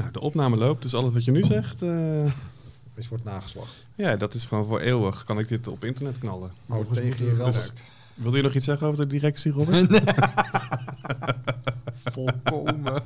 [0.00, 2.24] Nou, de opname loopt, dus alles wat je nu zegt, uh,
[2.94, 3.86] is wordt nageslacht.
[3.94, 5.24] Ja, dat is gewoon voor eeuwig.
[5.24, 6.52] Kan ik dit op internet knallen?
[6.68, 7.84] Oh, tegen je gebruikt.
[8.14, 9.86] Wilde je nog iets zeggen over de directie, Robin?
[9.90, 10.00] nee.
[12.12, 13.02] Volkomen.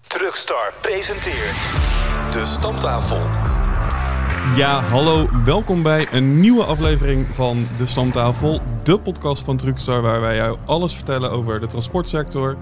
[0.00, 1.56] Truckstar presenteert
[2.32, 3.22] de Stamtafel.
[4.56, 5.28] Ja, hallo.
[5.44, 8.60] Welkom bij een nieuwe aflevering van de Stamtafel.
[8.82, 12.56] De podcast van Truckstar waar wij jou alles vertellen over de transportsector.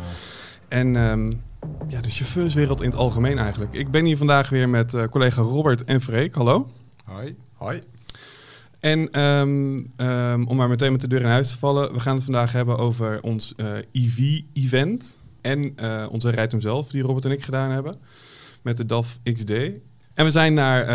[0.68, 0.96] En...
[0.96, 1.48] Um,
[1.88, 3.72] ja, de chauffeurswereld in het algemeen eigenlijk.
[3.72, 6.34] Ik ben hier vandaag weer met uh, collega Robert en Freek.
[6.34, 6.70] Hallo.
[7.04, 7.36] Hoi.
[7.54, 7.82] Hoi.
[8.80, 12.14] En um, um, om maar meteen met de deur in huis te vallen, we gaan
[12.14, 17.24] het vandaag hebben over ons uh, eh, EV-event en uh, onze rijtum zelf, die Robert
[17.24, 17.98] en ik gedaan hebben,
[18.62, 19.50] met de DAF XD.
[20.14, 20.88] En we zijn naar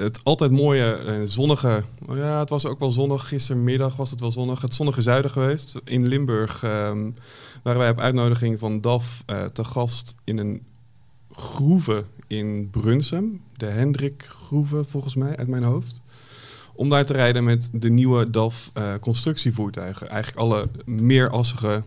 [0.00, 4.62] het altijd mooie, zonnige, ja, het was ook wel zonnig, gistermiddag was het wel zonnig,
[4.62, 6.62] het zonnige zuiden geweest, in Limburg.
[6.62, 7.14] Um,
[7.62, 10.62] waren wij op uitnodiging van DAF uh, te gast in een
[11.30, 13.42] groeve in Brunsum.
[13.56, 16.02] De Hendrik Groeve, volgens mij, uit mijn hoofd.
[16.74, 20.08] Om daar te rijden met de nieuwe DAF uh, constructievoertuigen.
[20.08, 21.84] Eigenlijk alle meerassige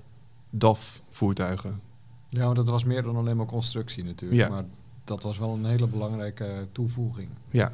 [0.49, 1.81] DAF voertuigen.
[2.29, 4.41] Ja, dat was meer dan alleen maar constructie natuurlijk.
[4.41, 4.49] Ja.
[4.49, 4.65] Maar
[5.03, 7.29] dat was wel een hele belangrijke toevoeging.
[7.49, 7.71] Ja.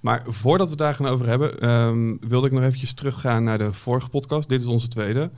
[0.00, 3.58] Maar voordat we het daar gaan over hebben, um, wilde ik nog eventjes teruggaan naar
[3.58, 4.48] de vorige podcast.
[4.48, 5.30] Dit is onze tweede.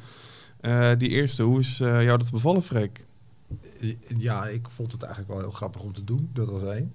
[0.63, 3.05] Uh, die eerste, hoe is uh, jou dat bevallen, Freek?
[4.19, 6.31] Ja, ik vond het eigenlijk wel heel grappig om te doen.
[6.33, 6.93] Dat was één.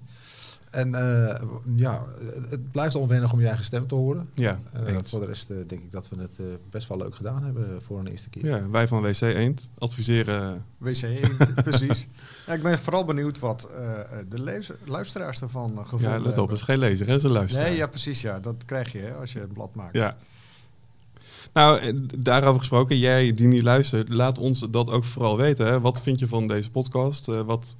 [0.70, 1.40] En uh,
[1.76, 2.04] ja,
[2.48, 4.28] het blijft onwennig om je eigen stem te horen.
[4.34, 4.60] Ja,
[5.04, 8.06] voor de rest denk ik dat we het best wel leuk gedaan hebben voor een
[8.06, 8.44] eerste keer.
[8.44, 10.64] Ja, wij van WC Eend adviseren...
[10.78, 12.08] WC Eend, precies.
[12.46, 13.68] Ja, ik ben vooral benieuwd wat
[14.28, 17.66] de lezer, luisteraars ervan gevonden Ja, let op, het is geen lezer, hè, ze luisteren.
[17.66, 18.40] Nee, ja, precies, ja.
[18.40, 19.94] Dat krijg je hè, als je een blad maakt.
[19.94, 20.16] Ja,
[21.52, 25.66] nou, eh, daarover gesproken, jij die niet luistert, laat ons dat ook vooral weten.
[25.66, 25.80] Hè.
[25.80, 27.28] Wat vind je van deze podcast?
[27.28, 27.76] Uh, wat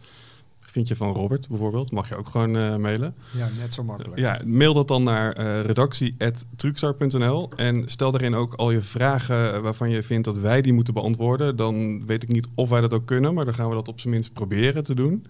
[0.60, 1.92] vind je van Robert bijvoorbeeld?
[1.92, 3.14] Mag je ook gewoon uh, mailen.
[3.36, 4.18] Ja, net zo makkelijk.
[4.18, 9.90] Ja, mail dat dan naar uh, redactie.truxar.nl en stel daarin ook al je vragen waarvan
[9.90, 11.56] je vindt dat wij die moeten beantwoorden.
[11.56, 14.00] Dan weet ik niet of wij dat ook kunnen, maar dan gaan we dat op
[14.00, 15.26] zijn minst proberen te doen.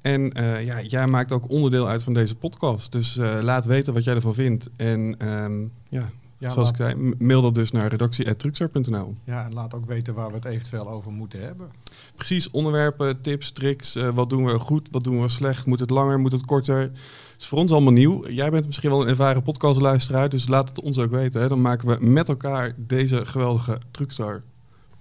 [0.00, 2.92] En uh, ja, jij maakt ook onderdeel uit van deze podcast.
[2.92, 4.70] Dus laat weten wat jij ervan vindt.
[4.76, 6.10] En um, ja,
[6.42, 9.14] ja, Zoals ik zei, mail dat dus naar redactie.truxar.nl.
[9.24, 11.70] Ja, en laat ook weten waar we het eventueel over moeten hebben.
[12.14, 13.96] Precies, onderwerpen, tips, tricks.
[13.96, 15.66] Uh, wat doen we goed, wat doen we slecht?
[15.66, 16.80] Moet het langer, moet het korter?
[16.80, 16.90] Het
[17.38, 18.28] is voor ons allemaal nieuw.
[18.28, 21.40] Jij bent misschien wel een ervaren podcastluisteraar, dus laat het ons ook weten.
[21.40, 21.48] Hè.
[21.48, 24.42] Dan maken we met elkaar deze geweldige Truckstar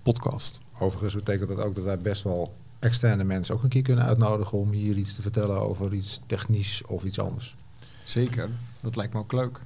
[0.03, 0.61] podcast.
[0.79, 4.57] Overigens betekent dat ook dat wij best wel externe mensen ook een keer kunnen uitnodigen
[4.57, 7.55] om hier iets te vertellen over iets technisch of iets anders.
[8.03, 8.49] Zeker,
[8.81, 9.61] dat lijkt me ook leuk.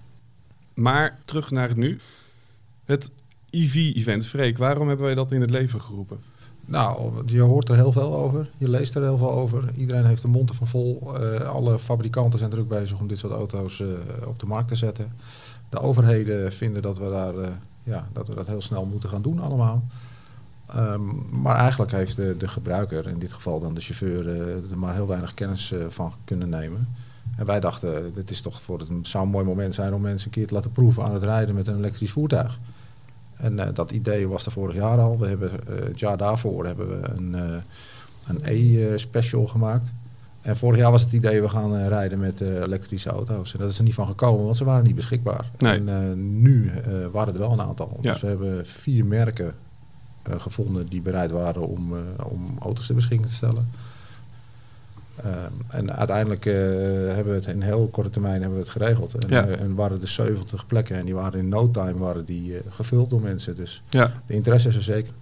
[0.76, 2.00] Maar terug naar het nu.
[2.86, 3.12] Het
[3.50, 4.26] EV-event.
[4.26, 6.20] Freek, waarom hebben wij dat in het leven geroepen?
[6.66, 8.50] Nou, je hoort er heel veel over.
[8.58, 9.64] Je leest er heel veel over.
[9.76, 11.14] Iedereen heeft de mond ervan vol.
[11.22, 13.88] Uh, alle fabrikanten zijn druk bezig om dit soort auto's uh,
[14.28, 15.14] op de markt te zetten.
[15.70, 17.48] De overheden vinden dat we, daar, uh,
[17.84, 19.84] ja, dat, we dat heel snel moeten gaan doen allemaal.
[20.76, 24.28] Um, maar eigenlijk heeft de, de, gebruiker, in dit geval dan de chauffeur,
[24.72, 26.88] er maar heel weinig kennis van kunnen nemen.
[27.38, 30.28] En wij dachten, dit is toch voor het, zou een mooi moment zijn om mensen
[30.28, 32.60] een keer te laten proeven aan het rijden met een elektrisch voertuig.
[33.36, 35.20] En uh, dat idee was er vorig jaar al.
[35.20, 37.58] We hebben uh, het jaar daarvoor hebben we een, uh,
[38.28, 39.94] een E-special gemaakt.
[40.42, 43.54] En vorig jaar was het idee, we gaan rijden met elektrische auto's.
[43.54, 45.52] En dat is er niet van gekomen, want ze waren niet beschikbaar.
[45.58, 45.86] Nee.
[45.86, 46.72] En nu
[47.12, 47.98] waren er wel een aantal.
[48.02, 48.12] Ja.
[48.12, 49.54] Dus we hebben vier merken
[50.24, 51.94] gevonden die bereid waren om,
[52.24, 53.68] om auto's ter beschikking te stellen.
[55.24, 56.54] Ehm, en uiteindelijk uh,
[57.14, 59.14] hebben we het in heel korte termijn hebben we het geregeld.
[59.14, 59.48] En, ja.
[59.48, 62.60] uh, en waren er 70 plekken en die waren in no time waren die, uh,
[62.70, 63.56] gevuld door mensen.
[63.56, 64.22] Dus ja.
[64.28, 65.14] de interesse is er zeker.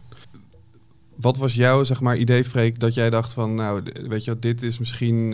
[1.16, 4.62] Wat was jouw zeg maar, idee, Freek, dat jij dacht van, nou, weet je, dit
[4.62, 5.31] is misschien,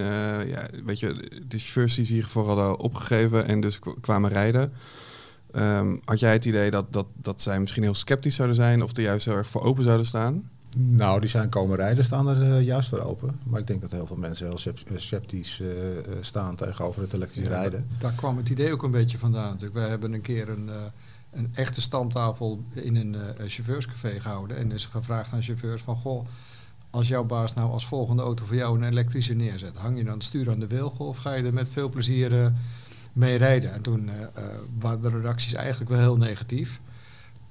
[0.47, 1.13] ja, weet je,
[1.47, 4.71] de chauffeurs die zich voor hadden opgegeven en dus kwamen rijden.
[5.55, 8.97] Um, had jij het idee dat, dat, dat zij misschien heel sceptisch zouden zijn of
[8.97, 10.49] er juist heel erg voor open zouden staan?
[10.77, 13.39] Nou, die zijn komen rijden, staan er uh, juist voor open.
[13.43, 15.69] Maar ik denk dat heel veel mensen heel eh, sceptisch uh,
[16.21, 17.87] staan tegenover het elektrisch ja, rijden.
[17.97, 19.79] Daar kwam het idee ook een beetje vandaan natuurlijk.
[19.79, 20.75] Wij hebben een keer een, uh,
[21.31, 24.57] een echte stamtafel in een chauffeurscafé gehouden.
[24.57, 25.95] En is gevraagd aan chauffeurs van...
[25.95, 26.25] Goh,
[26.89, 29.75] als jouw baas nou als volgende auto voor jou een elektrische neerzet...
[29.75, 32.51] hang je dan het stuur aan de wilgen of ga je er met veel plezier
[33.13, 33.73] mee rijden?
[33.73, 34.09] En toen
[34.79, 36.79] waren de reacties eigenlijk wel heel negatief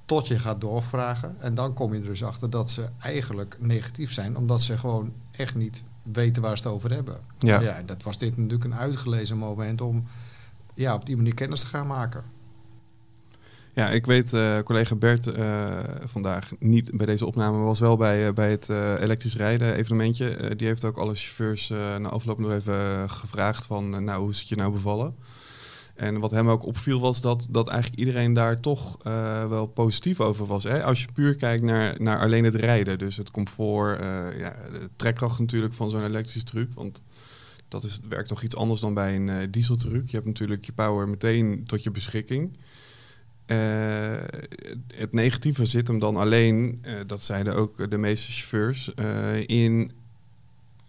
[0.09, 1.35] tot je gaat doorvragen.
[1.39, 5.13] En dan kom je er dus achter dat ze eigenlijk negatief zijn, omdat ze gewoon
[5.31, 7.19] echt niet weten waar ze het over hebben.
[7.39, 7.59] Ja.
[7.59, 10.05] ja dat was dit natuurlijk een uitgelezen moment om
[10.73, 12.23] ja, op die manier kennis te gaan maken.
[13.73, 15.67] Ja, ik weet, eh, collega Bert eh,
[16.05, 18.69] vandaag niet bij deze opname, maar was wel bij, eh, bij het
[18.99, 20.55] elektrisch rijden evenementje.
[20.55, 24.49] Die heeft ook alle chauffeurs na afloop nog even gevraagd van, nou, hoe is het
[24.49, 25.15] je nou bevallen?
[25.99, 30.19] En wat hem ook opviel was dat, dat eigenlijk iedereen daar toch eh, wel positief
[30.19, 30.63] over was.
[30.63, 30.83] Hè?
[30.83, 34.89] Als je puur kijkt naar, naar alleen het rijden, dus het comfort, eh, ja, de
[34.95, 36.73] trekkracht natuurlijk van zo'n elektrische truck.
[36.73, 37.03] Want
[37.67, 40.09] dat is, werkt toch iets anders dan bij een eh, dieseltruck.
[40.09, 42.57] Je hebt natuurlijk je power meteen tot je beschikking.
[44.87, 48.91] Het negatieve zit hem dan alleen, dat zeiden ook de meeste chauffeurs,
[49.45, 49.91] in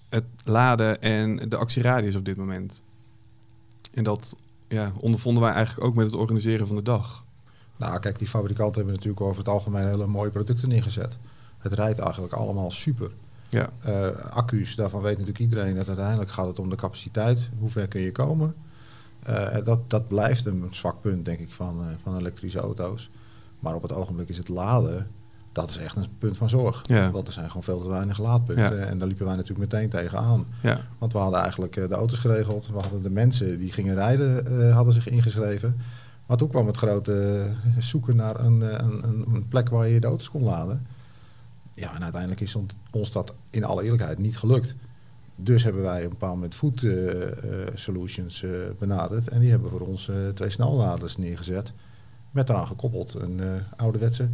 [0.09, 2.83] het laden en de actieradius op dit moment.
[3.93, 4.37] En dat
[4.71, 7.25] ja, ondervonden wij eigenlijk ook met het organiseren van de dag.
[7.77, 11.19] Nou, kijk, die fabrikanten hebben natuurlijk over het algemeen hele mooie producten neergezet.
[11.59, 13.11] Het rijdt eigenlijk allemaal super.
[13.49, 17.51] Ja, Eh, accu's, daarvan weet natuurlijk iedereen dat uiteindelijk gaat het om de capaciteit.
[17.59, 18.55] Hoe ver kun je komen?
[19.23, 23.11] Eh, dat, dat blijft een zwak punt, denk ik, van, eh, van elektrische auto's.
[23.61, 25.11] Maar op het ogenblik is het laden,
[25.61, 26.81] dat is echt een punt van zorg.
[26.83, 27.11] Ja.
[27.11, 28.77] Want er zijn gewoon veel te weinig laadpunten.
[28.77, 28.85] Ja.
[28.85, 30.47] En daar liepen wij natuurlijk meteen tegenaan.
[30.63, 32.67] ja, Want we hadden eigenlijk eh, de auto's geregeld.
[32.67, 35.77] We hadden de mensen die gingen rijden, eh, hadden zich ingeschreven.
[36.27, 40.07] Maar toen kwam het grote eh, zoeken naar een, een, een, plek waar je de
[40.07, 40.87] auto's kon laden.
[41.75, 42.57] Ja, en uiteindelijk is
[42.91, 44.75] ons dat in alle eerlijkheid niet gelukt.
[45.43, 49.29] Dus hebben wij een bepaald moment Food eh, eh, Solutions eh, benaderd.
[49.29, 51.73] En die hebben voor ons twee snelladers neergezet.
[52.31, 53.41] Met eraan gekoppeld een
[53.77, 54.29] ouderwetse,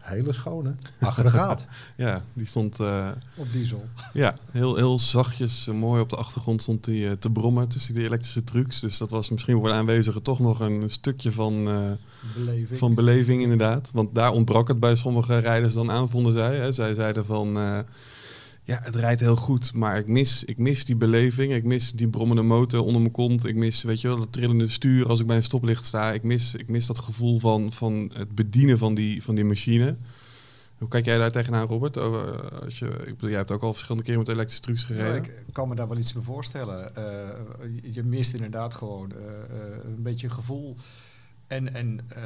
[0.00, 1.66] hele schone aggregaat.
[1.96, 3.84] ja, die stond eh, Op diesel.
[4.12, 7.94] ja, heel, heel zachtjes, eh, mooi op de achtergrond stond die eh, te brommen tussen
[7.94, 8.80] die elektrische trucks.
[8.80, 11.90] Dus dat was misschien voor de aanwezigen toch nog een stukje van, eh,
[12.34, 12.78] Beleving.
[12.78, 13.90] van beleving inderdaad.
[13.94, 16.56] Want daar ontbrak het bij sommige rijders dan aan, vonden zij.
[16.56, 16.72] Hè.
[16.72, 17.78] Zij zeiden van, eh,
[18.64, 21.52] ja, het rijdt heel goed, maar ik mis, ik mis die beleving.
[21.52, 23.44] Ik mis die brommende motor onder mijn kont.
[23.44, 26.12] Ik mis, weet je wel, dat trillende stuur als ik bij een stoplicht sta.
[26.12, 29.96] Ik mis, ik mis dat gevoel van, van het bedienen van die, van die machine.
[30.78, 31.98] Hoe kijk jij daar tegenaan, Robert?
[31.98, 34.84] Over, eh, als je, ik bedoel, jij hebt ook al verschillende keren met elektrische trucks
[34.84, 35.14] gereden.
[35.14, 36.96] Ja, ik kan me daar wel iets bij voorstellen.
[36.96, 39.18] Eh, je- mist inderdaad gewoon eh,
[39.84, 40.76] een beetje gevoel.
[41.46, 42.22] En, en eh,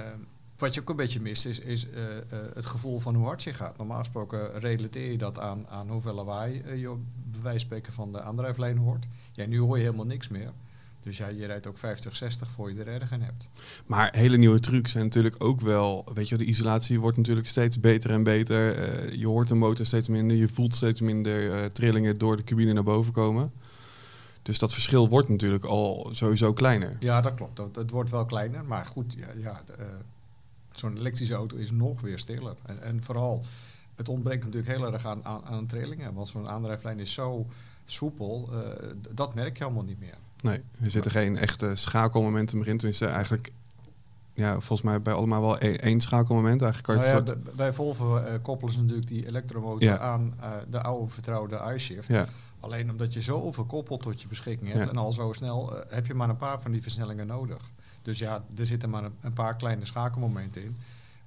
[0.59, 2.23] wat je ook een beetje mist is, is eh, eh,
[2.55, 3.77] het gevoel van hoe hard je gaat.
[3.77, 7.93] Normaal gesproken relateer je dat aan, aan hoeveel lawaai eh, je bij wijze van spreken
[7.93, 9.07] van de aandrijflijn hoort.
[9.33, 10.53] Ja, nu hoor je helemaal niks meer.
[11.01, 13.49] Dus ja, je rijdt ook 50, 60 voor je er erg in hebt.
[13.87, 16.05] Maar hele nieuwe trucs zijn natuurlijk ook wel...
[16.15, 19.17] Weet je, de isolatie wordt natuurlijk steeds beter en beter.
[19.19, 20.37] Je hoort de motor steeds minder.
[20.37, 23.53] Je voelt steeds minder trillingen door de cabine naar boven komen.
[24.43, 26.97] Dus dat verschil wordt natuurlijk al sowieso kleiner.
[26.99, 27.57] Ja, dat klopt.
[27.57, 28.65] Dat, het wordt wel kleiner.
[28.65, 29.63] Maar goed, ja, ja,
[30.79, 32.55] zo'n elektrische auto is nog weer stiller.
[32.63, 33.43] En, en vooral,
[33.95, 36.15] het ontbreekt natuurlijk heel erg aan, aan, aan trillingen.
[36.15, 37.47] Want zo'n aandrijflijn is zo
[37.85, 40.15] soepel, eh, dat merk je allemaal niet meer.
[40.43, 42.77] Nee, er zitten geen echte schakelmomenten meer in.
[42.77, 43.53] Tenminste, eigenlijk...
[44.37, 46.63] Ja, volgens mij bij allemaal wel één, één schakelmoment.
[46.63, 49.99] Eigenlijk Nou ja, soort- bij Volvo eh, koppelen ze natuurlijk die elektromotor Ja.
[49.99, 52.09] aan eh, de oude vertrouwde iShift.
[52.09, 52.27] ja,
[52.61, 56.15] Alleen omdat je zoveel koppel tot je beschikking hebt en al zo snel, heb je
[56.15, 57.61] maar een paar van die versnellingen nodig.
[58.05, 60.77] Dus ja, er zitten maar een, paar kleine schakelmomenten in.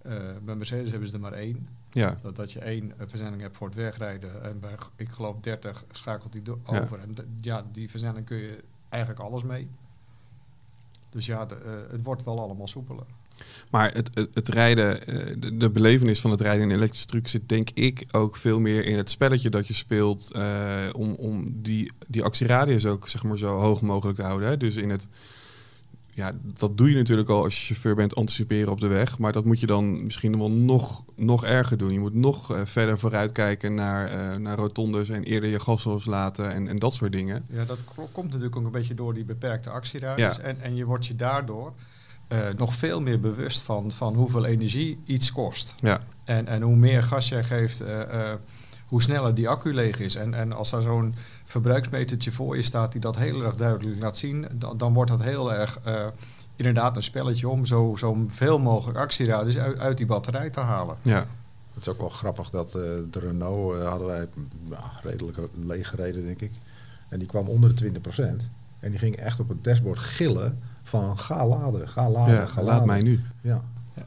[0.01, 0.13] Eh,
[0.45, 1.67] bij Mercedes hebben ze er maar één.
[1.91, 4.43] ja, Dat, dat je één eh, versnelling hebt voor het wegrijden.
[4.43, 6.79] En bij, ik geloof 30 schakelt die do- Ja.
[6.81, 6.99] over.
[6.99, 9.67] En ja, die versnelling kun je eigenlijk alles mee.
[11.09, 13.05] Dus ja, de, eh, het wordt wel allemaal soepeler.
[13.71, 14.99] Maar het, het, het rijden,
[15.41, 18.85] de, de belevenis van het rijden in elektrische truck zit denk ik ook veel meer
[18.85, 20.31] in het spelletje dat je speelt.
[20.95, 24.49] om om die, die actieradius ook zeg maar, zo hoog mogelijk te houden.
[24.49, 24.57] Hè?
[24.57, 25.07] Dus in het,
[26.17, 29.17] ja, dat doe je natuurlijk al als je chauffeur bent, anticiperen op de weg.
[29.17, 31.93] Maar dat moet je dan misschien wel nog, nog erger doen.
[31.93, 35.83] Je moet nog eh, verder vooruit kijken naar, eh, naar rotondes en eerder je gas
[35.83, 37.45] loslaten en, en dat soort dingen.
[37.49, 40.35] Ja, dat komt natuurlijk ook een beetje door die beperkte actieradius.
[40.35, 40.41] Ja.
[40.41, 41.73] En, en je wordt je daardoor
[42.27, 45.75] eh, nog veel meer bewust van, van hoeveel energie iets kost.
[45.79, 47.83] Ja, En, en hoe meer gas jij geeft,
[48.87, 50.15] hoe sneller die accu leeg is.
[50.15, 54.17] En, en als daar zo'n verbruiksmetertje voor je staat die dat heel erg duidelijk laat
[54.17, 56.05] zien, dan, dan wordt dat heel erg eh,
[56.55, 60.97] inderdaad een spelletje om zo, zo veel mogelijk actieradius uit, uit die batterij te halen.
[61.01, 61.25] ja,
[61.73, 64.27] Het is ook wel grappig dat eh, de Renault eh, hadden wij
[64.69, 66.51] ja, redelijk leeg gereden, denk ik.
[67.09, 68.21] En die kwam onder de 20%.
[68.79, 72.55] En die ging echt op het dashboard gillen van ga laden, ga laden, ja ga
[72.55, 72.87] laat laden.
[72.87, 73.21] mij nu.
[73.41, 73.61] Ja.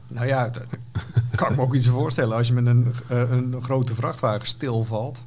[0.07, 0.61] Nou ja, het-
[1.35, 2.37] kan ik me ook iets voorstellen.
[2.37, 5.23] Als je met een, eh, een grote vrachtwagen stilvalt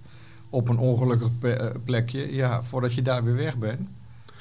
[0.51, 3.89] op een ongelukkig eh, plekje, ja, voordat je daar weer weg bent.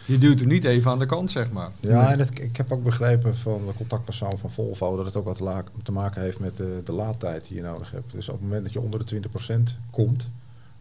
[0.06, 1.70] Je duwt hem niet even aan de kant, zeg maar.
[1.80, 5.64] Ja, en ik heb ook begrepen van de contactpersoon van Volvo dat het ook wat
[5.84, 8.12] te maken heeft met de laadtijd die je nodig hebt.
[8.12, 10.30] Dus op het moment dat je onder de 20% komt,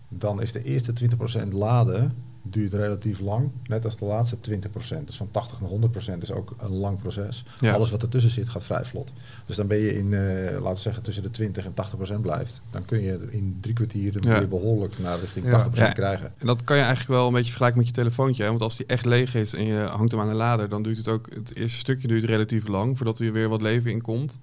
[0.09, 3.51] dan is de eerste 20% laden duurt relatief lang.
[3.67, 5.05] Net als de laatste 20%.
[5.07, 7.45] Dus van 80 naar 100% is ook een lang proces.
[7.61, 7.73] Ja.
[7.73, 9.13] Alles wat ertussen zit gaat vrij vlot.
[9.47, 12.61] Dus dan ben je in, eh, laten we zeggen, tussen de 20 en 80% blijft.
[12.71, 14.39] Dan kun je in drie kwartier Ja.
[14.39, 15.51] weer behoorlijk naar richting Ja.
[15.51, 15.93] 80% Ja.
[15.93, 16.33] krijgen.
[16.39, 18.43] En dat kan je eigenlijk wel een beetje vergelijken met je telefoontje.
[18.43, 18.49] Hè?
[18.49, 20.97] Want als die echt leeg is en je hangt hem aan de lader, dan duurt
[20.97, 21.29] het ook.
[21.35, 24.39] Het eerste stukje duurt relatief lang voordat er weer wat leven in komt.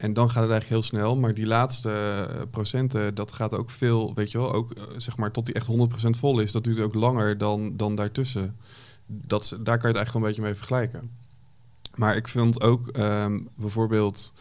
[0.00, 1.16] En dan gaat het eigenlijk heel snel.
[1.16, 5.16] Maar die laatste eh, procenten, dat gaat ook veel, weet je wel, ook eh, zeg
[5.16, 5.72] maar tot die echt 100%
[6.10, 6.52] vol is.
[6.52, 8.56] Dat duurt ook langer dan, dan daartussen.
[9.06, 11.10] Dat, daar kan je het eigenlijk wel een beetje mee vergelijken.
[11.94, 14.32] Maar ik vind ook ehm, bijvoorbeeld.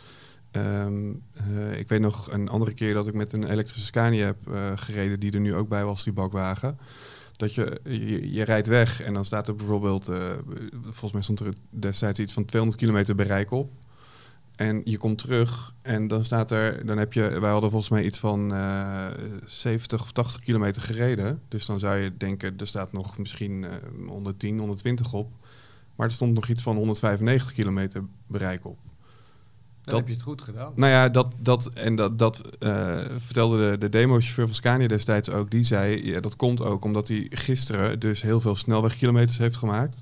[0.51, 4.37] ehm, eh, ik weet nog een andere keer dat ik met een elektrische Scania heb
[4.75, 6.77] gereden, die er nu ook bij was, die bakwagen.
[7.35, 7.79] Dat je,
[8.31, 10.05] je, rijdt weg en dan staat er bijvoorbeeld,
[10.83, 13.71] volgens mij stond er destijds iets van 200 kilometer bereik op.
[14.59, 18.03] En je komt terug en dan staat er, dan heb je, wij hadden volgens mij
[18.05, 19.05] iets van eh
[19.45, 21.41] 70 of 80 kilometer gereden.
[21.47, 23.71] Dus dan zou je denken, er staat nog misschien eh
[24.07, 25.31] 110, 120 op.
[25.95, 28.77] Maar er stond nog iets van 195 kilometer bereik op.
[28.83, 28.91] Dan
[29.81, 30.71] Dat- heb je het goed gedaan.
[30.75, 35.29] Nou ja, dat, dat, en dat, dat eh, vertelde de, de demochauffeur van Scania destijds
[35.29, 35.51] ook.
[35.51, 40.01] Die zei, ja, dat komt ook omdat hij gisteren dus heel veel snelwegkilometers heeft gemaakt.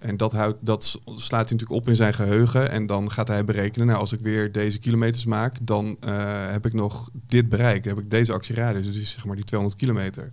[0.00, 2.70] En dat, houdt, dat slaat hij natuurlijk op in zijn geheugen.
[2.70, 6.66] En dan gaat hij berekenen, nou, als ik weer deze kilometers maak, dan eh, heb
[6.66, 7.84] ik nog dit bereik.
[7.84, 10.32] Dan heb ik deze actieradius, dus zeg maar die 200 kilometer.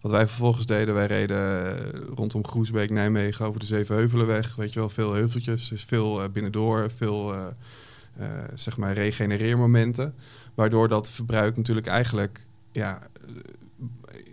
[0.00, 4.56] Wat wij vervolgens deden, wij reden eh, rondom Groesbeek, Nijmegen, over de Zevenheuvelenweg.
[4.56, 7.34] Weet je wel, veel heuveltjes, dus veel eh, binnendoor, veel...
[7.34, 7.46] eh,
[8.54, 10.14] zeg maar regenereermomenten.
[10.54, 13.08] Waardoor dat verbruik natuurlijk eigenlijk ja,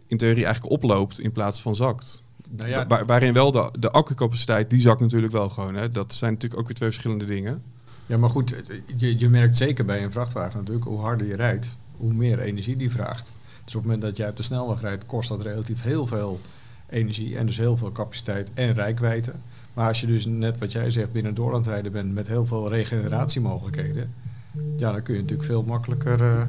[0.08, 2.26] in theorie eigenlijk oploopt in plaats van zakt.
[2.50, 5.76] Nou ja, Wa- waarin wel de, de accucapaciteit, die zakt natuurlijk wel gewoon.
[5.76, 5.92] Hè.
[5.92, 7.62] Dat zijn natuurlijk ook weer twee verschillende dingen.
[8.06, 8.56] Ja, maar goed,
[8.96, 12.78] je, je merkt zeker bij een vrachtwagen natuurlijk, hoe harder je rijdt, hoe meer energie
[12.78, 13.34] die vraagt.
[13.64, 16.40] Dus op het moment dat jij op de snelweg rijdt, kost dat relatief heel veel
[16.90, 19.32] energie en dus heel veel capaciteit en rijkwijde.
[19.74, 22.46] Maar als je dus net wat jij zegt binnendoor aan het rijden bent met heel
[22.46, 24.14] veel regeneratiemogelijkheden,
[24.78, 26.22] ja, dan kun je natuurlijk veel makkelijker.
[26.24, 26.42] eh,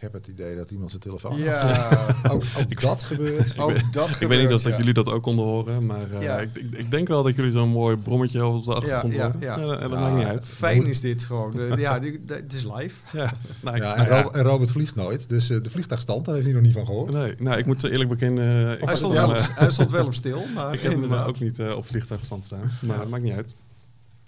[0.00, 2.06] Ik heb het idee dat iemand zijn telefoon ja.
[2.32, 3.58] Ook, ook dat gebeurt.
[3.58, 6.38] ook dat ik weet niet of dat jullie dat ook konden horen, maar eh, Ja.
[6.38, 9.40] ik, ik, ik denk wel dat jullie zo'n mooi brommetje op de achtergrond ja, horen.
[9.40, 9.58] ja.
[9.58, 10.46] Ja, dat, dat Ja, maakt niet uit.
[10.46, 11.50] Fijn is dit gewoon.
[11.50, 12.94] De- ja, die- de- het is live.
[13.18, 14.22] Ja, nou, ik- Ja, nou en, ja.
[14.22, 15.28] Ro- en Robert vliegt nooit.
[15.28, 17.12] Dus eh, de vliegtuigstand, daar heeft hij nog niet van gehoord.
[17.12, 19.90] Nee, nou, ik moet eerlijk bekennen, eh, ik, Hij stond, wel op, eh, hij stond
[19.90, 22.70] wel op stil, maar ik heb hem ook niet eh, op vliegtuigstand staan.
[22.80, 23.54] Maar dat maakt niet uit.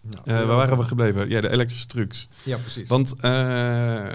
[0.02, 1.28] Nou, Eh, waar waren we gebleven?
[1.28, 2.28] Ja, de elektrische trucks.
[2.44, 2.88] Ja, precies.
[2.88, 4.06] Want eh,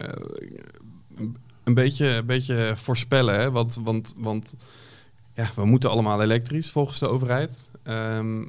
[1.67, 3.51] een, beetje, een beetje voorspellen, hè?
[3.51, 4.55] Want, want, want
[5.33, 7.71] ja, we moeten allemaal elektrisch volgens de overheid.
[7.83, 8.41] Ehm,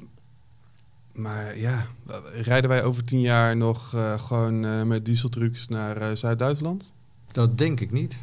[1.11, 1.85] maar ja,
[2.33, 6.93] rijden wij over tien jaar nog eh, gewoon eh, met dieseltrucks naar eh, Zuid-Duitsland?
[7.27, 8.17] Dat denk ik niet.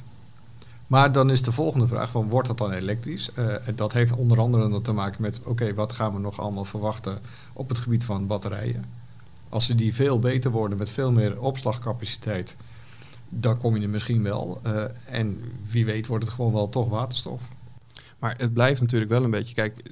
[0.86, 3.30] Maar dan is de volgende vraag: van, wordt dat dan elektrisch?
[3.74, 7.18] Dat heeft onder andere te maken met: oké, wat gaan we nog allemaal verwachten
[7.52, 8.84] op het gebied van batterijen?
[9.48, 12.56] Als ze die veel beter worden met veel meer opslagcapaciteit,
[13.28, 14.60] dan kom je er misschien wel.
[14.62, 17.42] Eh, en wie weet wordt het gewoon wel toch waterstof.
[18.18, 19.82] Maar het blijft natuurlijk wel een beetje, kijk,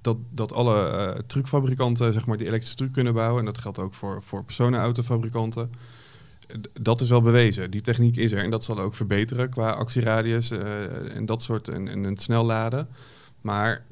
[0.00, 3.78] dat, dat alle eh, truckfabrikanten zeg maar, die elektrische truck kunnen bouwen, en dat geldt
[3.78, 5.70] ook voor, voor personenautofabrikanten,
[6.80, 7.70] dat is wel bewezen.
[7.70, 11.68] Die techniek is er en dat zal ook verbeteren qua actieradius eh, en dat soort,
[11.68, 12.88] en, en het snel laden.
[13.40, 13.84] Maar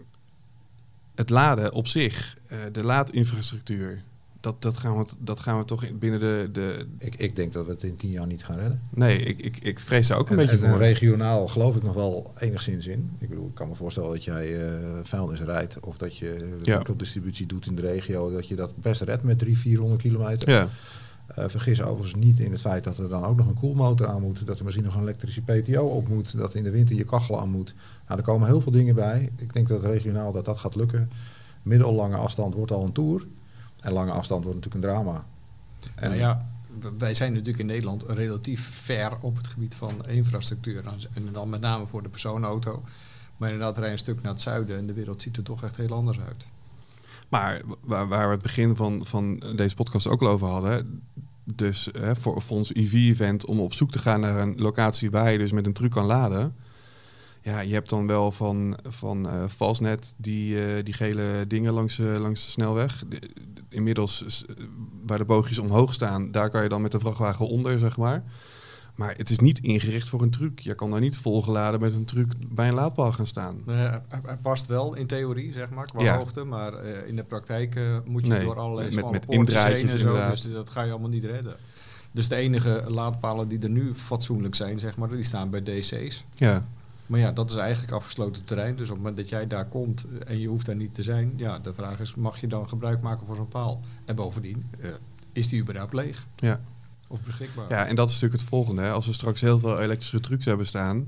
[1.14, 2.36] het laden op zich,
[2.72, 4.02] de laadinfrastructuur,
[4.46, 6.48] dat, dat, gaan we, dat gaan we toch in- binnen de...
[6.52, 8.80] de Ik, ik denk dat we het in tien jaar niet gaan redden.
[8.90, 10.78] nee, ik, ik, ik vrees daar ook een En, beetje en voor.
[10.78, 13.10] regionaal geloof ik nog wel enigszins in.
[13.18, 16.74] Ik bedoel, ik kan me voorstellen dat jij eh vuilnis rijdt of dat je Ja.
[16.74, 20.50] winkeldistributie doet in de regio, dat je dat best redt met 300, 400 kilometer.
[20.50, 20.68] Ja,
[21.26, 24.22] Eh, vergis overigens niet in het feit dat er dan ook nog een koelmotor aan
[24.22, 27.04] moet, dat er misschien nog een elektrische PTO op moet, dat in de winter je
[27.04, 27.74] kachel aan moet.
[28.06, 29.30] Nou, er komen heel veel dingen bij.
[29.36, 31.10] Ik denk dat regionaal dat dat gaat lukken.
[31.62, 33.26] Middellange afstand wordt al een tour
[33.86, 35.24] en lange afstand wordt natuurlijk een drama.
[35.94, 36.46] En nou ja,
[36.98, 40.84] wij zijn natuurlijk in Nederland relatief ver op het gebied van infrastructuur.
[41.14, 42.82] En dan met name voor de personenauto.
[43.36, 45.76] Maar inderdaad, rij een stuk naar het zuiden en de wereld ziet er toch echt
[45.76, 46.46] heel anders uit.
[47.28, 51.02] Maar waar, waar we het begin van, van deze podcast ook al over hadden.
[51.44, 55.32] Dus hè, voor, voor ons EV-event om op zoek te gaan naar een locatie waar
[55.32, 56.54] je dus met een truc kan laden.
[57.46, 61.98] Ja, je hebt dan wel van, van eh Fastnet die, eh, die gele dingen langs,
[61.98, 63.04] eh, langs de snelweg.
[63.08, 63.30] De- de-
[63.68, 64.44] inmiddels
[65.06, 68.24] waar de boogjes omhoog staan, daar kan je dan met de vrachtwagen onder, zeg maar.
[68.94, 70.58] Maar het is niet ingericht voor een truc.
[70.60, 73.62] Je kan daar niet volgeladen met een truc bij een laadpaal gaan staan.
[73.66, 74.02] Hij,
[74.42, 76.16] past wel in theorie, zeg maar, qua Ja.
[76.16, 76.44] hoogte.
[76.44, 80.06] Maar in de praktijk moet je Nee, door allerlei met- met en zo.
[80.06, 80.30] inderdaad.
[80.30, 81.54] Dus dat ga je allemaal niet redden.
[82.12, 86.24] Dus de enige laadpalen die er nu fatsoenlijk zijn, zeg maar, die staan bij DC's.
[86.34, 86.66] Ja,
[87.06, 88.76] Maar ja, dat is eigenlijk afgesloten terrein.
[88.76, 91.32] Dus op het moment dat jij daar komt en je hoeft daar niet te zijn,
[91.36, 93.80] ja, de vraag is, mag je dan gebruik maken van zo'n paal?
[94.04, 94.90] En bovendien, eh,
[95.32, 96.26] is die überhaupt leeg?
[96.36, 96.60] Ja.
[97.08, 97.70] Of beschikbaar?
[97.70, 98.82] Ja, en dat is natuurlijk het volgende.
[98.82, 98.90] Hè.
[98.90, 101.06] Als we straks heel veel elektrische trucks hebben staan.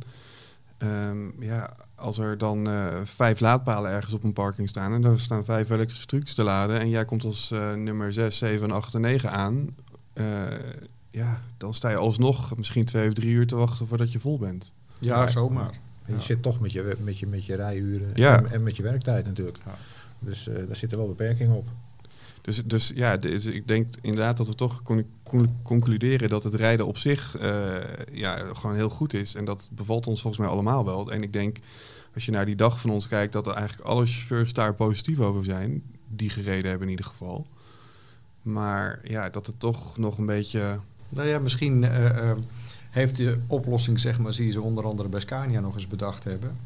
[0.78, 4.92] ehm, ja, als er dan eh, vijf laadpalen ergens op een parking staan.
[4.92, 6.80] En daar staan vijf elektrische trucks te laden.
[6.80, 9.74] En jij komt als eh, nummer 6, 7, 8 en 9 aan.
[10.12, 10.24] eh,
[11.10, 14.38] ja, dan sta je alsnog misschien twee of drie uur te wachten voordat je vol
[14.38, 14.72] bent.
[14.98, 15.70] Ja, zomaar.
[16.08, 18.38] En je zit toch met je, met je, met je rijuren Ja.
[18.38, 19.58] en, en met je werktijd natuurlijk.
[19.64, 19.74] Ja.
[20.18, 21.68] Dus eh, daar zitten wel beperkingen op.
[22.42, 26.54] Dus, dus ja, dus ik denk inderdaad dat we toch con- con- concluderen dat het
[26.54, 27.76] rijden op zich eh,
[28.12, 29.34] ja, gewoon heel goed is.
[29.34, 31.12] En dat bevalt ons volgens mij allemaal wel.
[31.12, 31.58] En ik denk,
[32.14, 35.18] als je naar die dag van ons kijkt, dat er eigenlijk alle chauffeurs daar positief
[35.18, 35.82] over zijn.
[36.08, 37.46] Die gereden hebben in ieder geval.
[38.42, 40.78] Maar ja, dat het toch nog een beetje...
[41.08, 42.36] Nou ja, misschien eh, eh,
[42.98, 46.58] heeft de oplossing, zeg maar, die ze onder andere bij Scania nog eens bedacht hebben.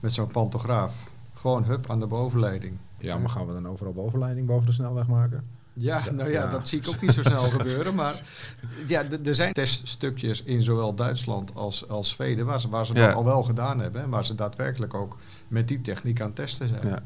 [0.00, 1.06] Met zo'n pantograaf.
[1.34, 2.76] Gewoon hup aan de bovenleiding.
[2.98, 5.44] Ja, maar gaan we dan overal bovenleiding boven de snelweg maken?
[5.72, 6.50] Ja, nou ja, ja.
[6.50, 7.94] dat zie ik ook niet zo snel gebeuren.
[7.94, 8.20] Maar
[8.86, 13.06] ja, er zijn teststukjes in zowel Duitsland als, als Zweden waar ze, waar ze Ja.
[13.06, 14.02] dat al wel gedaan hebben.
[14.02, 15.16] En waar ze daadwerkelijk ook
[15.48, 16.88] met die techniek aan het testen zijn.
[16.88, 17.02] Ja.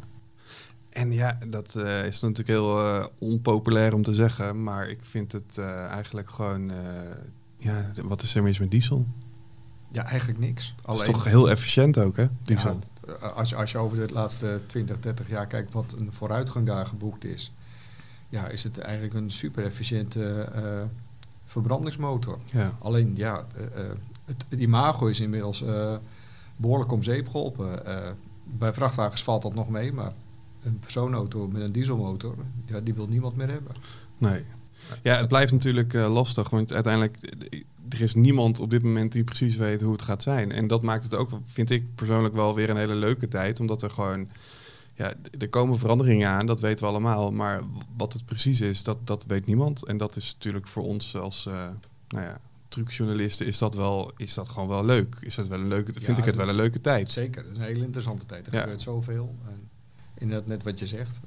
[0.91, 4.63] En ja, dat eh, is natuurlijk heel eh, onpopulair om te zeggen.
[4.63, 6.73] Maar ik vind het eh, eigenlijk gewoon...
[7.65, 9.07] eh, ja, wat is er mis met diesel?
[9.91, 10.75] Ja, eigenlijk niks.
[10.87, 12.27] Het is toch heel efficiënt ook, hè?
[12.43, 12.79] Diesel.
[13.07, 16.13] Ja, t- als, je, als je over de laatste 20, 30 jaar kijkt wat een
[16.13, 17.53] vooruitgang daar geboekt is,
[18.29, 20.83] ja, is het eigenlijk een super efficiënte eh,
[21.45, 22.39] verbrandingsmotor.
[22.53, 22.77] ja.
[22.79, 23.91] Alleen ja, eh, eh,
[24.25, 25.97] het, het imago is inmiddels eh,
[26.57, 27.87] behoorlijk om zeep geholpen.
[27.87, 28.11] Eh,
[28.45, 30.13] bij vrachtwagens valt dat nog mee, maar
[30.63, 32.35] een persoonauto met een dieselmotor,
[32.67, 33.73] ja, die wil niemand meer hebben.
[34.19, 34.45] Nee.
[35.03, 37.17] Ja, het blijft natuurlijk eh, lastig, want uiteindelijk
[37.51, 40.53] eh, er is niemand op dit moment die precies weet hoe het gaat zijn.
[40.53, 43.83] En dat maakt het ook, vind ik persoonlijk wel weer een hele leuke tijd, omdat
[43.83, 44.29] er gewoon,
[44.95, 47.63] ja, er komen veranderingen aan, dat weten we allemaal, maar
[47.97, 49.85] wat het precies is, dat, dat weet niemand.
[49.85, 51.69] En dat is natuurlijk voor ons als, eh,
[52.09, 55.17] nou ja, trucjournalisten is dat wel, is dat gewoon wel leuk.
[55.21, 57.11] Is dat wel een leuke, vind Ja, ik het het- wel een leuke tijd.
[57.11, 58.47] Zeker, het is een hele interessante tijd.
[58.47, 58.61] Er Ja.
[58.61, 59.35] gebeurt zoveel.
[59.49, 59.69] En
[60.19, 61.21] inderdaad, net wat je zegt,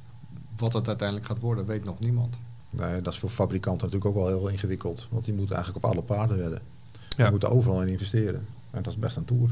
[0.58, 2.40] wat het uiteindelijk gaat worden, weet nog niemand.
[2.76, 5.08] Dat is voor fabrikanten natuurlijk ook wel heel ingewikkeld.
[5.12, 6.62] Want die moeten eigenlijk op alle paarden wedden.
[6.92, 7.24] Ja.
[7.24, 8.46] Die moeten overal in investeren.
[8.72, 9.50] En dat is best een tour.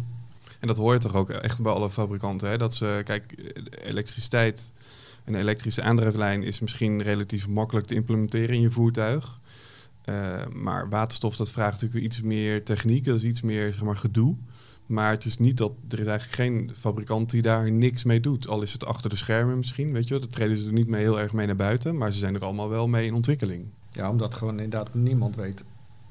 [0.60, 2.50] En dat hoort toch ook echt bij alle fabrikanten.
[2.50, 2.58] Hè?
[2.58, 4.72] Dat ze, kijk, elektriciteit,
[5.26, 9.40] een elektrische aandrijflijn is misschien relatief makkelijk te implementeren in je voertuig.
[10.02, 13.84] Eh, maar waterstof, dat vraagt natuurlijk weer iets meer techniek, dat is iets meer zeg
[13.84, 14.36] maar, gedoe.
[14.86, 18.48] Maar het is niet dat er is eigenlijk geen fabrikant die daar niks mee doet.
[18.48, 20.20] Al is het achter de schermen misschien, weet je wel.
[20.20, 22.44] Daar treden ze er niet mee heel erg mee naar buiten, maar ze zijn er
[22.44, 23.66] allemaal wel mee in ontwikkeling.
[23.92, 25.64] Ja, omdat gewoon inderdaad niemand weet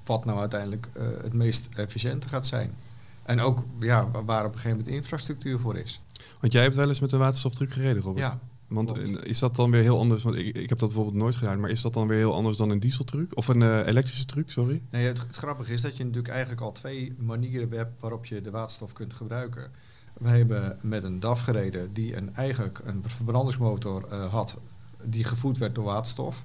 [0.04, 2.74] wat nou uiteindelijk eh, het meest efficiënte gaat zijn.
[3.22, 6.00] En ook ja, wa- waar op een gegeven moment de infrastructuur voor is.
[6.40, 8.24] Want jij hebt wel eens met een waterstoftruck gereden, Robert.
[8.26, 8.38] Ja,
[8.72, 9.26] Want klopt.
[9.26, 10.22] is dat dan weer heel anders?
[10.22, 12.56] Want ik, ik heb dat bijvoorbeeld nooit gedaan, maar is dat dan weer heel anders
[12.56, 13.36] dan een dieseltruck?
[13.36, 14.82] Of een eh, elektrische truck, sorry?
[14.90, 18.40] Nee, het, het grappige is dat je natuurlijk eigenlijk al twee manieren hebt waarop je
[18.40, 19.70] de waterstof kunt gebruiken.
[20.18, 24.58] Wij hebben met een DAF gereden die een, eigenlijk een verbrandingsmotor eh, had
[25.04, 26.44] die gevoed werd door waterstof.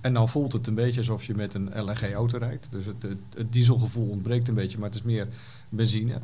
[0.00, 2.68] En dan voelt het een beetje alsof je met een LNG-auto rijdt.
[2.70, 5.28] Dus het, het, het dieselgevoel ontbreekt een beetje, maar het is meer
[5.68, 6.20] benzine.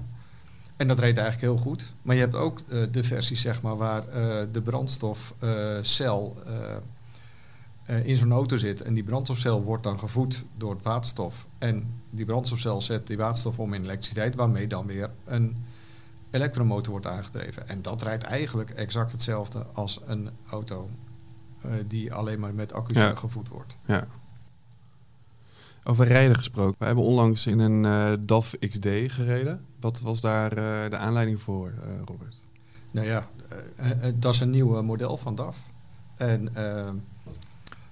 [0.76, 1.94] En dat reed eigenlijk heel goed.
[2.02, 6.36] Maar je hebt ook eh, de versies zeg maar, waar eh, de brandstofcel
[7.84, 8.80] eh, in zo'n auto zit.
[8.80, 11.46] En die brandstofcel wordt dan gevoed door het waterstof.
[11.58, 15.56] En die brandstofcel zet die waterstof om in elektriciteit, waarmee dan weer een
[16.30, 17.68] elektromotor wordt aangedreven.
[17.68, 20.90] En dat rijdt eigenlijk exact hetzelfde als een auto
[21.86, 23.14] die alleen maar met accu's Ja.
[23.14, 23.76] gevoed wordt.
[23.86, 24.06] Ja.
[25.84, 26.76] Over rijden gesproken.
[26.78, 29.64] We hebben onlangs in een DAF XD gereden.
[29.84, 32.46] Wat was daar eh, de aanleiding voor, eh, Robert?
[32.90, 33.28] Nou ja,
[33.76, 35.56] eh, dat is een nieuw model van DAF.
[36.16, 36.90] En eh,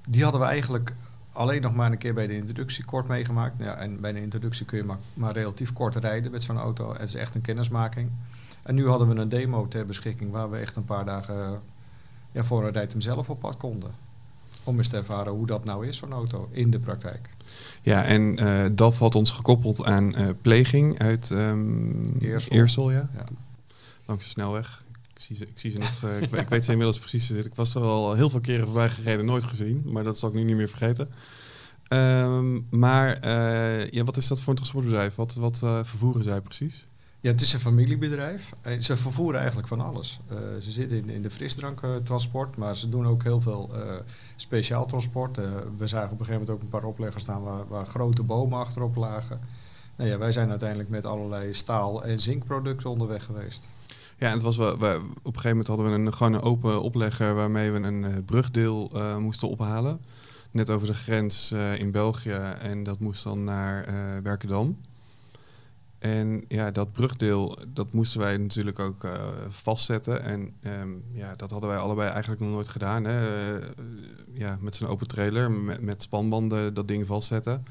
[0.09, 0.95] die hadden we eigenlijk
[1.33, 3.59] alleen nog maar een keer bij de introductie kort meegemaakt.
[3.59, 6.59] Nou ja, en bij de introductie kun je maar, maar relatief kort rijden met zo'n
[6.59, 6.93] auto.
[6.93, 8.11] Het is echt een kennismaking.
[8.63, 11.63] En nu hadden we een demo ter beschikking waar we echt een paar dagen
[12.31, 13.91] ja, voor een rijd hem zelf op pad konden.
[14.65, 17.29] Om eens te ervaren hoe dat nou is, zo'n auto, in de praktijk.
[17.83, 22.53] Ja, en eh, DAF had ons gekoppeld aan eh, Pleging uit ehm Eersel.
[22.53, 23.11] Eersel, ja.
[23.15, 23.25] Ja.
[24.07, 24.85] Langs de snelweg.
[25.15, 26.03] Ik zie ze, ik zie ze nog.
[26.03, 27.31] eh, ik, ik weet ze inmiddels precies.
[27.31, 29.83] Ik was er al heel veel keren voorbij gereden, nooit gezien.
[29.85, 31.09] Maar dat zal ik nu niet meer vergeten.
[31.89, 33.29] Ehm, maar
[33.95, 35.15] ja, wat is dat voor een transportbedrijf?
[35.15, 36.87] Wat, wat vervoeren zij precies?
[37.23, 38.53] Ja, het is een familiebedrijf.
[38.79, 40.21] Ze vervoeren eigenlijk van alles.
[40.29, 43.95] Eh, ze zitten in, in de frisdranktransport, maar ze doen ook heel veel eh,
[44.37, 45.39] speciaal transport.
[45.39, 45.45] Eh,
[45.77, 48.59] we zagen op een gegeven moment ook een paar opleggers staan waar, waar grote bomen
[48.59, 49.41] achterop lagen.
[49.97, 53.69] Nou ja, wij zijn uiteindelijk met allerlei staal- en zinkproducten onderweg geweest.
[54.19, 56.83] Ja, en het was wel, op een gegeven moment hadden we een, gewoon een open
[56.83, 60.01] oplegger waarmee we een brugdeel moesten ophalen.
[60.51, 63.87] Net over de grens in België en dat moest dan naar
[64.23, 64.77] Werkendam.
[66.03, 69.13] En ja, dat brugdeel, dat moesten wij natuurlijk ook eh,
[69.49, 70.23] vastzetten.
[70.23, 73.05] En ehm, ja, dat hadden wij allebei eigenlijk nog nooit gedaan.
[73.05, 73.57] Hè.
[73.57, 73.69] Eh,
[74.35, 77.65] ja, met zo'n open trailer, met, met spanbanden dat ding vastzetten.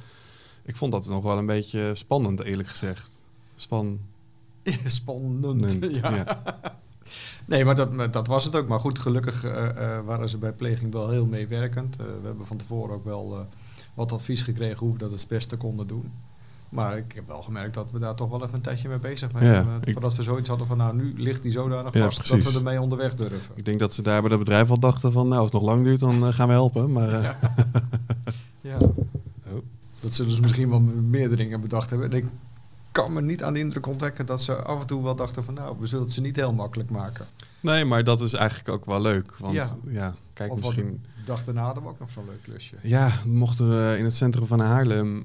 [0.63, 3.23] Ik vond dat nog wel een beetje spannend, eerlijk gezegd.
[3.55, 3.99] Span.
[4.85, 5.79] Spannend.
[5.79, 6.15] Nunt, Ja.
[6.15, 6.41] ja.
[7.45, 8.67] Nee, maar dat, dat was het ook.
[8.67, 11.95] Maar goed, gelukkig eh, waren ze bij pleging wel heel meewerkend.
[11.95, 13.47] We hebben van tevoren ook wel
[13.93, 16.11] wat advies gekregen hoe we dat het beste konden doen.
[16.71, 19.31] Maar ik heb wel gemerkt dat we daar toch wel even een tijdje mee bezig
[19.31, 19.47] waren.
[19.53, 22.29] Ja, Eh, ik- Voordat we zoiets hadden van, nou, nu ligt die zodanig Ja, vast
[22.29, 23.39] dat we ermee onderweg durven.
[23.55, 25.69] Ik denk dat ze daar bij dat bedrijf al dachten van, nou, als het nog
[25.69, 26.91] lang duurt, dan eh, gaan we helpen.
[26.91, 27.29] Maar eh,
[28.61, 28.77] Ja.
[29.51, 29.57] Oh.
[29.99, 30.79] Dat zullen ze misschien wel
[31.09, 32.11] meerdere dingen bedacht hebben.
[32.11, 32.25] En ik
[32.91, 35.53] kan me niet aan de indruk ontdekken dat ze af en toe wel dachten van,
[35.53, 37.25] nou, we zullen het ze niet heel makkelijk maken.
[37.59, 39.35] nee, maar dat is eigenlijk ook wel leuk.
[39.37, 40.15] Want ja, Ja.
[40.33, 41.01] kijk, Want misschien...
[41.15, 42.75] de dag daarna hadden we ook nog zo'n leuk klusje.
[42.83, 45.23] Ja, mochten we in het centrum van Haarlem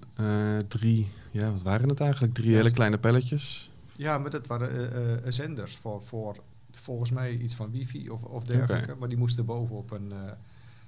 [0.69, 2.35] drie, ja, wat waren het eigenlijk?
[2.35, 3.71] Drie hele kleine pelletjes.
[3.97, 6.37] Ja, maar dat waren eh, eh, zenders voor, voor
[6.71, 8.95] volgens mij iets van wifi of, of dergelijke.
[8.99, 10.33] Maar die moesten bovenop een, eh,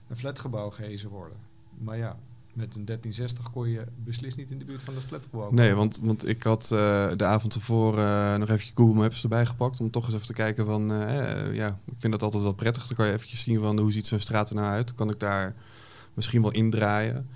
[0.08, 1.36] een flatgebouw gehezen worden.
[1.78, 2.16] Maar ja,
[2.58, 5.50] met een 1360 kon je beslist niet in de buurt van het flatgebouw.
[5.50, 9.46] Nee, want, want ik had eh, de avond ervoor eh, nog even Google Maps erbij
[9.46, 9.80] gepakt.
[9.80, 12.52] Om toch eens even te kijken van, eh, eh, ja, ik vind dat altijd wel
[12.52, 12.86] prettig.
[12.86, 14.86] Dan kan je eventjes zien van hoe ziet zo'n straat er nou uit.
[14.86, 15.54] Dan kan ik daar
[16.14, 17.28] misschien wel indraaien.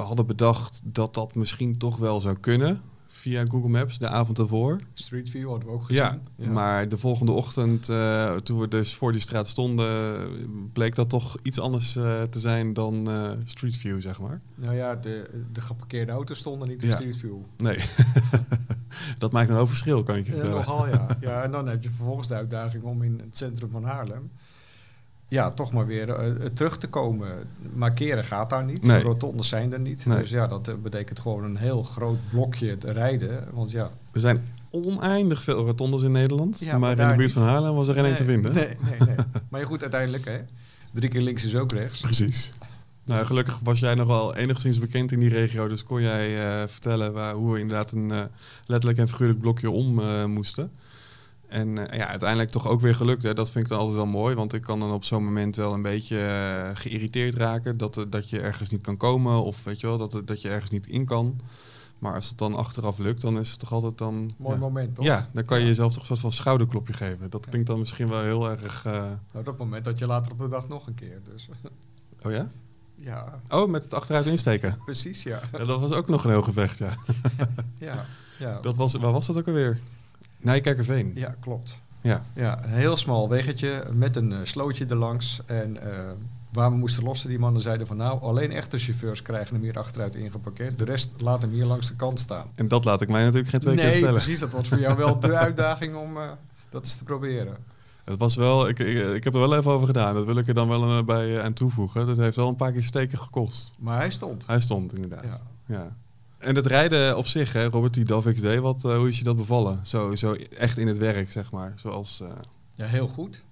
[0.00, 4.38] We hadden bedacht dat dat misschien toch wel zou kunnen via Google Maps de avond
[4.38, 4.76] ervoor.
[4.94, 6.20] Street View hadden we ook gezien.
[6.36, 10.28] Ja, maar de volgende ochtend, eh, toen we dus voor die straat stonden,
[10.72, 14.40] bleek dat toch iets anders eh, te zijn dan eh, Street View, zeg maar.
[14.54, 16.94] Nou ja, de, de geparkeerde auto's stonden niet op Ja.
[16.94, 17.36] Street View.
[17.56, 17.78] Nee,
[19.18, 20.64] dat maakt een hoop verschil, kan ik je Ja, vertellen.
[20.66, 21.16] nogal, ja.
[21.20, 21.42] ja.
[21.42, 24.30] En dan heb je vervolgens de uitdaging om in het centrum van Haarlem...
[25.30, 27.28] Ja, toch maar weer eh, terug te komen.
[27.72, 28.82] Markeren gaat daar niet.
[28.82, 29.02] Nee.
[29.02, 30.06] Rotondes zijn er niet.
[30.06, 30.18] Nee.
[30.18, 33.48] Dus ja, dat eh, betekent gewoon een heel groot blokje te rijden.
[33.52, 37.18] Want ja, Er zijn oneindig veel rotondes in Nederland, Ja, maar, maar in de buurt
[37.18, 37.32] niet.
[37.32, 38.54] van Haarlem was er geen één te vinden.
[38.54, 39.16] Nee, nee, nee.
[39.50, 40.38] maar goed, uiteindelijk, hè.
[40.92, 42.00] Drie keer links is ook rechts.
[42.00, 42.52] Precies.
[43.04, 46.68] Nou, gelukkig was jij nog wel enigszins bekend in die regio, dus kon jij eh,
[46.68, 48.22] vertellen waar, hoe we inderdaad een eh,
[48.66, 50.70] letterlijk en figuurlijk blokje om eh, moesten.
[51.50, 53.22] En eh, ja, uiteindelijk toch ook weer gelukt.
[53.22, 53.34] Hè.
[53.34, 55.72] Dat vind ik dan altijd wel mooi, want ik kan dan op zo'n moment wel
[55.74, 59.80] een beetje eh, geïrriteerd raken dat, eh, dat je ergens niet kan komen of weet
[59.80, 61.40] je wel, dat, dat je ergens niet in kan.
[61.98, 64.30] Maar als het dan achteraf lukt, dan is het toch altijd dan...
[64.38, 64.60] Mooi ja.
[64.60, 65.04] moment, toch?
[65.04, 65.68] Ja, dan kan je Ja.
[65.68, 67.30] jezelf toch een soort van schouderklopje geven.
[67.30, 68.84] Dat klinkt dan misschien wel heel erg...
[68.86, 68.92] eh,
[69.32, 71.20] Nou, dat moment dat je later op de dag nog een keer.
[71.32, 71.48] Dus
[72.26, 72.50] Oh ja?
[72.96, 74.78] ja, Oh, met het achteruit insteken.
[74.84, 75.40] precies, ja.
[75.52, 76.94] Ja, dat was ook nog een heel gevecht, ja.
[77.78, 78.04] Ja,
[78.38, 78.60] ja.
[78.60, 79.80] Dat was, waar was dat ook alweer?
[80.40, 81.12] Nijkerkerveen.
[81.14, 81.80] ja klopt.
[82.00, 82.24] Ja.
[82.34, 85.40] Ja, een heel smal weggetje met een eh, slootje erlangs.
[85.46, 86.10] En eh,
[86.52, 89.78] waar we moesten lossen, die mannen zeiden van nou, alleen echte chauffeurs krijgen hem hier
[89.78, 90.78] achteruit ingeparkeerd.
[90.78, 92.46] De rest laat hem hier langs de kant staan.
[92.54, 94.20] En dat laat ik mij natuurlijk geen twee keer nee, vertellen.
[94.20, 94.40] precies.
[94.40, 96.30] Dat was voor jou wel de uitdaging om eh,
[96.68, 97.56] dat eens te proberen.
[98.04, 100.14] Het was wel, ik, ik, ik heb er wel even over gedaan.
[100.14, 102.06] Dat wil ik er dan wel bij aan toevoegen.
[102.06, 103.74] Dat heeft wel een paar keer steken gekost.
[103.78, 104.46] Maar hij stond.
[104.46, 105.42] Hij stond inderdaad.
[105.66, 105.76] Ja.
[105.76, 105.96] Ja.
[106.40, 109.24] En het rijden op zich, hè, Robert, die DAF XD, wat, eh, hoe is je
[109.24, 109.80] dat bevallen?
[109.82, 111.72] Zo, zo echt in het werk, zeg maar.
[111.76, 112.28] Zoals, eh,
[112.74, 113.42] Ja, heel goed.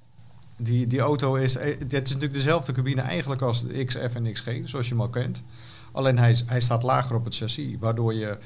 [0.57, 4.33] Die, die auto is, eh, het is natuurlijk dezelfde cabine eigenlijk als de XF en
[4.33, 5.43] XG, zoals je hem al kent.
[5.93, 8.39] Alleen hij, hij staat lager op het chassis, waardoor je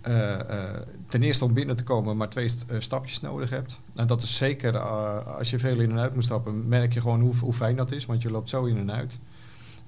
[0.00, 3.80] eh, eh, ten eerste om binnen te komen maar twee st- eh, stapjes nodig hebt.
[3.94, 7.00] En dat is zeker, eh, als je veel in en uit moet stappen, merk je
[7.00, 9.18] gewoon hoe, hoe fijn dat is, want je loopt zo in en uit.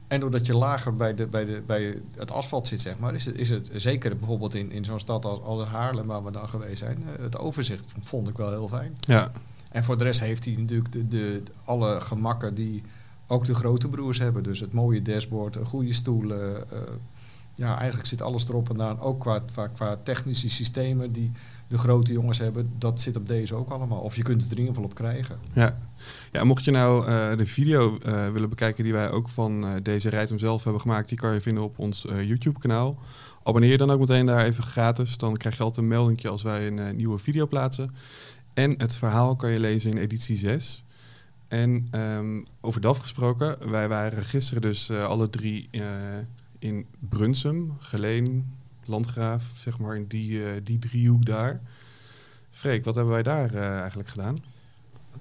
[0.09, 3.27] En doordat je lager bij, de, bij, de, bij het asfalt zit, zeg maar, is
[3.27, 6.49] het, is het zeker bijvoorbeeld in, in zo'n stad als, als Haarlem, waar we dan
[6.49, 8.97] geweest zijn, eh, het overzicht vond ik wel heel fijn.
[9.01, 9.31] ja,
[9.71, 12.83] En voor de rest heeft hij natuurlijk de, de, alle gemakken die
[13.27, 14.43] ook de grote broers hebben.
[14.43, 16.71] Dus het mooie dashboard, een goede stoelen.
[16.71, 16.79] eh,
[17.59, 19.01] ja, eigenlijk zit alles erop en aan.
[19.01, 21.31] Ook qua, qua, qua technische systemen die
[21.69, 22.71] de grote jongens hebben.
[22.79, 24.01] Dat zit op deze ook allemaal.
[24.01, 25.39] Of je kunt het er in ieder geval op krijgen.
[25.53, 25.79] ja.
[26.33, 29.71] ja, mocht je nou eh, de video eh, willen bekijken die wij ook van eh,
[29.83, 32.99] deze rijtum zelf hebben gemaakt, die kan je vinden op ons YouTube-kanaal.
[33.43, 35.17] Abonneer dan ook meteen daar even gratis.
[35.17, 37.95] Dan krijg je altijd een melding als wij een nieuwe video plaatsen.
[38.55, 40.85] En het verhaal kan je lezen in editie 6.
[41.49, 45.71] En ehm, over DAF gesproken, wij waren gisteren dus alle drie
[46.59, 51.61] in Brunsum, Geleen, Landgraaf, zeg maar in die, eh, die driehoek daar.
[52.51, 54.39] Freek, wat hebben wij daar eh, eigenlijk gedaan?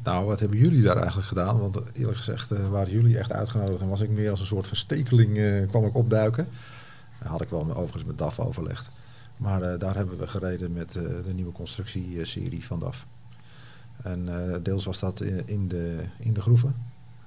[0.04, 1.60] Nou, wat hebben jullie daar eigenlijk gedaan?
[1.60, 4.68] Want eerlijk gezegd eh, waren jullie echt uitgenodigd en was ik meer als een soort
[4.68, 6.48] verstekeling kwam ik opduiken.
[7.20, 8.90] Dat had ik wel overigens met DAF overlegd.
[9.38, 13.06] Maar daar hebben we gereden met de nieuwe constructieserie van DAF.
[14.04, 14.30] En
[14.64, 16.76] deels was dat in, in, de, in de groeven.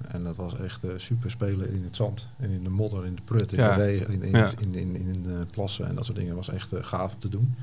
[0.07, 2.27] En dat was echt eh, super spelen in het zand.
[2.37, 3.75] En in de modder, in de prut, in Ja.
[3.75, 4.49] de regen, in, in, Ja.
[4.59, 6.35] in, in, in de plassen en dat soort dingen.
[6.35, 7.55] was echt eh, gaaf om te doen.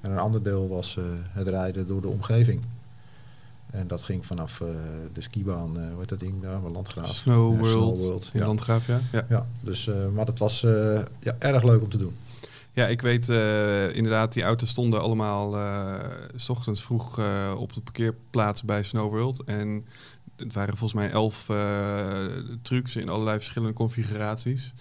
[0.00, 2.60] En een ander deel was eh, het rijden door de omgeving.
[3.70, 4.58] En dat ging vanaf
[5.12, 7.06] de skibaan, eh hoe heet dat ding daar, Landgraaf.
[7.14, 8.46] Snow World, Snow World, in ja.
[8.46, 9.00] Landgraaf, ja.
[9.12, 9.24] ja.
[9.28, 10.60] Ja, dus, maar dat was
[11.20, 12.16] ja, erg leuk om te doen.
[12.72, 13.28] Ja, ik weet
[13.94, 15.56] inderdaad, die auto's stonden allemaal
[16.34, 17.20] s ochtends vroeg
[17.56, 19.44] op de parkeerplaats bij Snow World.
[19.44, 19.84] En
[20.36, 22.26] het waren volgens mij elf eh,
[22.62, 24.74] trucks in allerlei verschillende configuraties.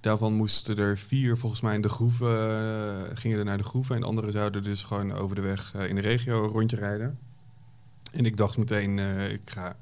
[0.00, 3.94] Daarvan moesten er vier volgens mij in de groeven, eh, gingen er naar de groeven.
[3.94, 6.76] En de andere zouden dus gewoon over de weg eh, in de regio een rondje
[6.76, 7.18] rijden.
[8.12, 8.98] En ik dacht meteen,
[9.30, 9.76] ik ga...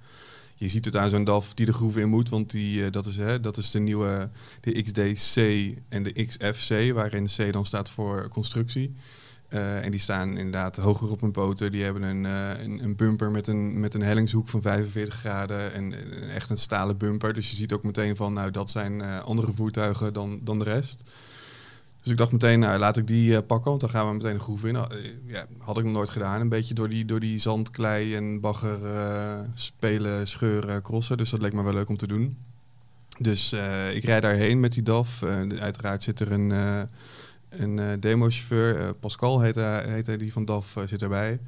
[0.54, 3.16] Je ziet het aan zo'n DAF die de groeven in moet, want die, dat, is,
[3.16, 5.36] hè, dat is de nieuwe de XDC
[5.88, 8.94] en de XFC, waarin C dan staat voor constructie.
[9.50, 11.70] Eh, en die staan inderdaad hoger op hun poten.
[11.70, 15.94] Die hebben een, eh, een, bumper met een, met een hellingshoek van 45 graden en
[16.30, 17.34] echt een stalen bumper.
[17.34, 20.64] Dus je ziet ook meteen van, nou dat zijn eh, andere voertuigen dan, dan de
[20.64, 21.02] rest.
[22.02, 24.40] Dus ik dacht meteen, nou laat ik die pakken, want dan gaan we meteen de
[24.40, 24.78] groef in.
[25.26, 26.40] Ja, had ik nog nooit gedaan.
[26.40, 28.78] Een beetje door die, door die zand, klei en bagger
[29.54, 31.16] spelen, scheuren, crossen.
[31.16, 32.36] Dus dat leek me wel leuk om te doen.
[33.18, 33.52] Dus
[33.92, 35.22] ik rijd daarheen met die DAF.
[35.58, 36.52] Uiteraard zit er een,
[37.50, 41.40] een eh, demochauffeur, eh, Pascal heet hij, die van DAF, eh, zit erbij.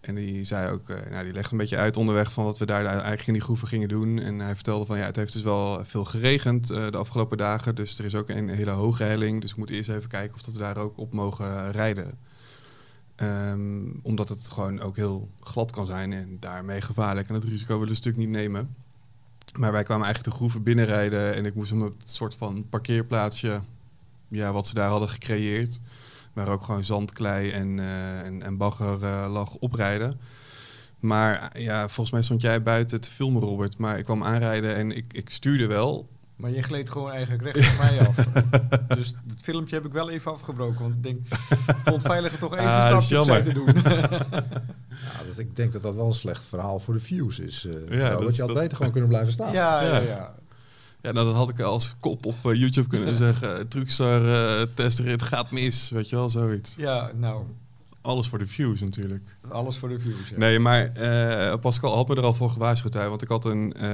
[0.00, 2.84] En die zei ook, nou, die legde een beetje uit onderweg van wat we daar
[2.84, 4.18] eigenlijk in die groeven gingen doen.
[4.18, 7.74] En hij vertelde van, ja, het heeft dus wel veel geregend de afgelopen dagen.
[7.74, 9.40] Dus er is ook een hele hoge helling.
[9.40, 12.18] Dus we moeten eerst even kijken of dat we daar ook op mogen rijden.
[13.16, 17.28] Ehm, omdat het gewoon ook heel glad kan zijn en daarmee gevaarlijk.
[17.28, 18.74] En dat risico willen we een stuk niet nemen.
[19.58, 22.66] Maar wij kwamen eigenlijk de groeven binnenrijden en ik moest hem op het soort van
[22.68, 23.60] parkeerplaatsje,
[24.32, 25.80] ja, wat ze daar hadden gecreëerd,
[26.32, 30.20] waar ook gewoon zand, klei en, eh, en, en bagger eh, lag, oprijden.
[30.98, 33.78] Maar ja, volgens mij stond jij buiten te filmen, Robert.
[33.78, 36.08] Maar ik kwam aanrijden en ik, ik stuurde wel.
[36.36, 38.14] Maar je gleed gewoon eigenlijk recht op mij af.
[38.98, 40.80] dus het filmpje heb ik wel even afgebroken.
[40.80, 43.52] Want ik denk, ik vond het veiliger toch even Ah, een dat stapje opzij te
[43.52, 43.68] doen.
[44.88, 47.64] Ja, dus ik denk dat dat wel een slecht verhaal voor de views is.
[47.66, 49.52] eh Ja, ja, dat- want je had dat- beter gewoon kunnen blijven staan.
[49.52, 50.34] ja, ja, Ja.
[51.02, 51.12] Ja.
[51.12, 53.68] Nou, dat had ik als kop op eh, YouTube kunnen zeggen.
[53.68, 54.28] Truckstar
[54.60, 56.74] eh testrit gaat mis, weet je wel, zoiets.
[56.76, 57.44] Ja, nou,
[58.00, 59.36] Alles voor de views natuurlijk.
[59.48, 60.28] alles voor de views.
[60.28, 60.36] Ja.
[60.36, 62.94] Nee, maar eh, Pascal had me er al voor gewaarschuwd.
[62.94, 63.90] Hè, want ik had een eh,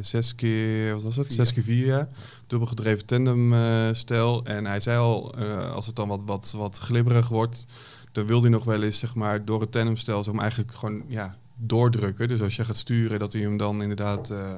[0.00, 1.32] zes keer, wat was het?
[1.32, 2.08] Zes keer vier, ja.
[2.46, 4.44] Dubbel gedreven tandem eh, stijl.
[4.44, 7.66] En hij zei al, eh, als het dan wat, wat, wat glibberig wordt,
[8.12, 11.02] dan wil hij nog wel eens, zeg maar, door het tandemstel, zeg maar, eigenlijk gewoon,
[11.08, 12.28] ja, doordrukken.
[12.28, 14.54] Dus als je gaat sturen, dat hij hem dan inderdaad eh,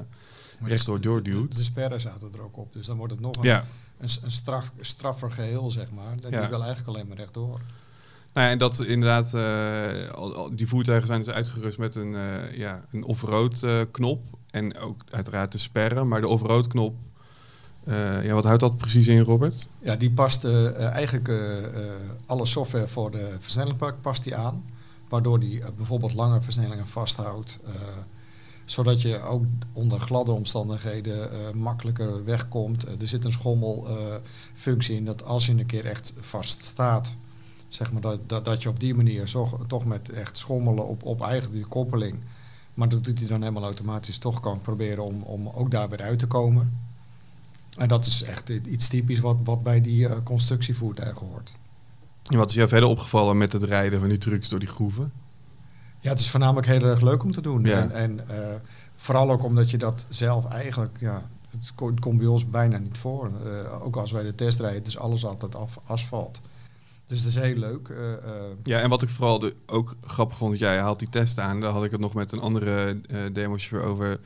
[0.63, 1.51] rechtdoor doorduwt.
[1.51, 2.73] De, de sperren zaten er ook op.
[2.73, 3.63] Dus dan wordt het nog een, Ja.
[3.99, 6.17] een, een straf, straffer geheel, zeg maar.
[6.21, 6.39] Dan Ja.
[6.39, 7.59] die wil eigenlijk alleen maar rechtdoor.
[8.33, 12.15] Nou ja, en dat inderdaad, eh, al- al- die voertuigen zijn dus uitgerust met een,
[12.15, 14.21] eh, ja, een off-road eh, knop.
[14.51, 16.07] En ook uiteraard de sperren.
[16.07, 16.95] Maar de off-road knop,
[18.23, 19.69] ja, wat houdt dat precies in, Robert?
[19.81, 21.31] Ja, die past eigenlijk
[22.25, 24.63] alle software voor de versnellingsbak past die aan.
[25.09, 27.59] Waardoor die bijvoorbeeld lange versnellingen vasthoudt.
[28.69, 32.83] Eh, zodat je ook onder gladde omstandigheden eh, makkelijker wegkomt.
[32.83, 37.17] Eh, er zit een schommelfunctie in dat als je een keer echt vast staat,
[37.67, 41.03] zeg maar dat, dat, dat je op die manier zo, toch met echt schommelen op,
[41.03, 42.23] op eigen die koppeling.
[42.73, 46.01] Maar dat doet hij dan helemaal automatisch toch kan proberen om, om ook daar weer
[46.01, 46.87] uit te komen.
[47.77, 51.55] En dat is echt iets typisch wat, wat bij die eh, constructievoertuigen hoort.
[52.31, 55.11] En wat is jou verder opgevallen met het rijden van die trucks door die groeven?
[56.01, 57.63] Ja, het is voornamelijk heel erg leuk om te doen.
[57.63, 57.77] Ja.
[57.77, 58.55] En, en eh,
[58.95, 62.77] vooral ook omdat je dat zelf eigenlijk, ja, het ko- het komt bij ons bijna
[62.77, 63.31] niet voor.
[63.45, 66.41] Eh, ook als wij de test rijden, het is alles altijd af, asfalt.
[67.07, 67.89] Dus dat is heel leuk.
[67.89, 67.97] Eh,
[68.63, 71.61] Ja, en wat ik vooral de, ook grappig vond, jij haalt die test aan.
[71.61, 73.01] Daar had ik het nog met een andere
[73.33, 74.19] demochauffeur over.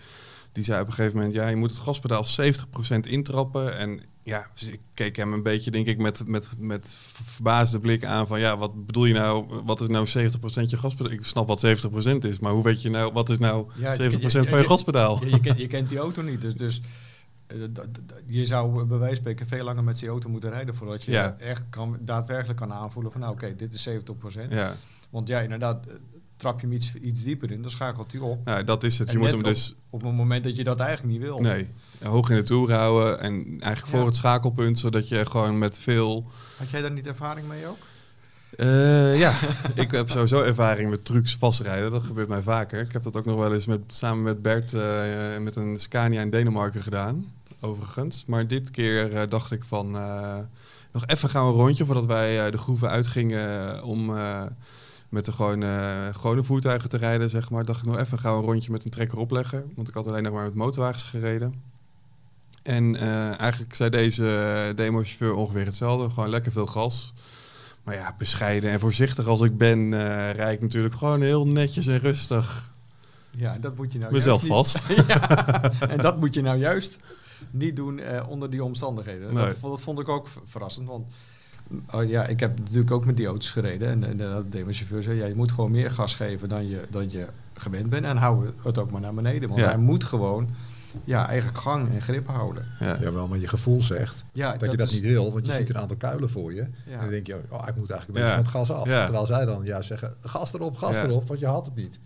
[0.54, 3.78] Die zei op een gegeven moment, ja, je moet het gaspedaal 70% intrappen.
[3.78, 8.06] En ja, dus ik keek hem een beetje, denk ik, met, met, met verbaasde blik
[8.06, 10.12] aan van, ja, wat bedoel je nou, wat is nou 70%
[10.66, 11.12] je gaspedaal?
[11.12, 11.70] Ik snap wat 70%
[12.20, 14.66] is, maar hoe weet je nou, wat is nou 70% Ja, je- je- van je
[14.68, 15.26] gaspedaal?
[15.26, 16.82] je, kent, je kent die auto niet, dus, dus
[17.48, 17.58] eh,
[18.26, 21.12] je zou bij wijze van spreken veel langer met die auto moeten rijden voordat je
[21.12, 21.36] Ja.
[21.40, 24.50] echt kan, daadwerkelijk kan aanvoelen van nou oké, dit is 70%.
[24.50, 24.76] Ja,
[25.10, 25.94] Want ja, inderdaad, eh,
[26.44, 28.46] trap je hem iets, iets dieper in, dan schakelt hij op.
[28.46, 29.12] nou, dat is het.
[29.12, 31.40] Je moet hem dus Op het moment dat je dat eigenlijk niet wil.
[31.40, 31.68] nee,
[32.04, 36.26] hoog in de toer houden en eigenlijk voor het schakelpunt, zodat je gewoon met veel...
[36.58, 37.78] Had jij daar niet ervaring mee ook?
[38.58, 39.34] Eh, ja,
[39.84, 41.92] ik heb sowieso ervaring met trucs vastrijden.
[41.92, 42.82] Dat gebeurt mij vaker.
[42.82, 46.22] Ik heb dat ook nog wel eens met, samen met Bert eh, met een Scania
[46.22, 48.26] in Denemarken gedaan, overigens.
[48.28, 49.92] Maar dit keer eh, dacht ik van,
[50.92, 54.12] nog even gaan we een rondje voordat wij de groeven uitgingen om
[55.14, 57.66] met de gewoon, eh, gewone voertuigen te rijden, zeg maar.
[57.66, 59.72] Dacht ik nog even gaan we een rondje met een trekker opleggen.
[59.76, 61.62] Want ik had alleen nog maar met motorwagens gereden.
[62.64, 66.10] En eh, eigenlijk zei deze demo-chauffeur ongeveer hetzelfde.
[66.10, 67.14] Gewoon lekker veel gas.
[67.84, 70.00] Maar ja, bescheiden en voorzichtig als ik ben, eh
[70.32, 72.72] rijd ik natuurlijk gewoon heel netjes en rustig
[73.32, 74.90] Ja, en dat moet je nou mezelf juist vast.
[74.90, 76.98] niet- ja, en dat moet je nou juist
[77.52, 79.34] niet doen eh, onder die omstandigheden.
[79.34, 79.44] Nee.
[79.46, 81.14] Dat, vond- dat vond ik ook verrassend, want
[81.92, 83.88] oh, ja, ik heb natuurlijk ook met die auto's gereden.
[83.90, 87.12] En, en de demochauffeur zei, ja, je moet gewoon meer gas geven dan je, dan
[87.12, 88.06] je gewend bent.
[88.06, 89.50] En hou het ook maar naar beneden.
[89.50, 89.68] Want Ja.
[89.68, 90.50] hij moet gewoon
[91.04, 92.66] ja, eigenlijk gang en grip houden.
[92.80, 92.98] Ja.
[93.02, 95.60] Jawel, maar je gevoel zegt Ja, dat, je dat is- niet wil, want je nee.
[95.60, 96.62] ziet een aantal kuilen voor je.
[96.86, 96.92] Ja.
[96.94, 98.34] En dan denk je, oh, ik moet eigenlijk een beetje Ja.
[98.34, 98.86] van het gas af.
[98.88, 99.04] Ja.
[99.04, 101.04] Terwijl zij dan juist zeggen, gas erop, gas Ja.
[101.04, 102.00] erop, want je had het niet.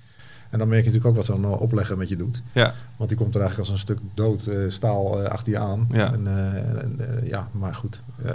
[0.50, 2.42] En dan merk je natuurlijk ook wat zo'n eh, oplegger met je doet.
[2.54, 2.74] Ja.
[2.98, 5.88] Want die komt er eigenlijk als een stuk dood eh, staal eh, achter je aan.
[5.92, 6.14] Ja.
[6.14, 8.32] En, eh, en, ja, maar goed, eh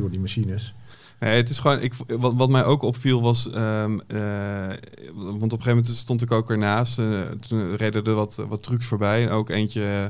[0.00, 0.74] joh, die machines.
[1.20, 1.80] Nee, het is gewoon.
[1.80, 3.50] Ik, wat, mij ook opviel was.
[3.50, 4.68] ehm, eh,
[5.14, 6.98] want op een gegeven moment stond ik ook ernaast.
[6.98, 9.22] eh, toen reden er wat, wat trucs voorbij.
[9.22, 10.04] En ook eentje eh,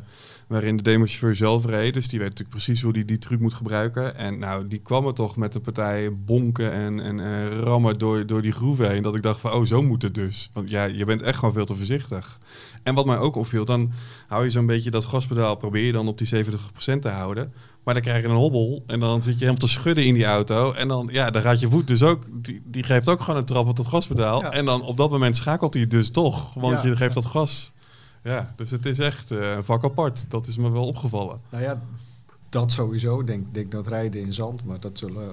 [0.47, 1.95] waarin de demochauffeur zelf reed.
[1.95, 4.17] Dus die weet natuurlijk precies hoe hij die truc moet gebruiken.
[4.17, 8.43] En nou, die kwam er toch met een partij bonken en, en rammen door, door
[8.43, 9.03] die groeven heen.
[9.03, 10.51] Dat ik dacht van, oh, zo moet het dus.
[10.53, 12.39] Want ja, je bent echt gewoon veel te voorzichtig.
[12.83, 13.93] En wat mij ook opviel, dan
[14.27, 17.53] hou je zo'n beetje dat gaspedaal, probeer je dan op die 70% te houden.
[17.85, 20.25] Maar dan krijg je een hobbel en dan zit je helemaal te schudden in die
[20.25, 20.73] auto.
[20.73, 23.47] En dan, ja, dan gaat je voet dus ook, die, die geeft ook gewoon een
[23.47, 24.41] trap op dat gaspedaal.
[24.41, 24.51] Ja.
[24.51, 26.89] En dan op dat moment schakelt hij dus toch, want Ja.
[26.89, 27.73] je geeft dat gas.
[28.23, 30.31] Ja, dus het is echt eh, een vak apart.
[30.31, 31.41] Dat is me wel opgevallen.
[31.51, 31.83] Nou ja,
[32.49, 33.21] dat sowieso.
[33.21, 35.33] Ik denk, denk dat rijden in zand, maar dat zullen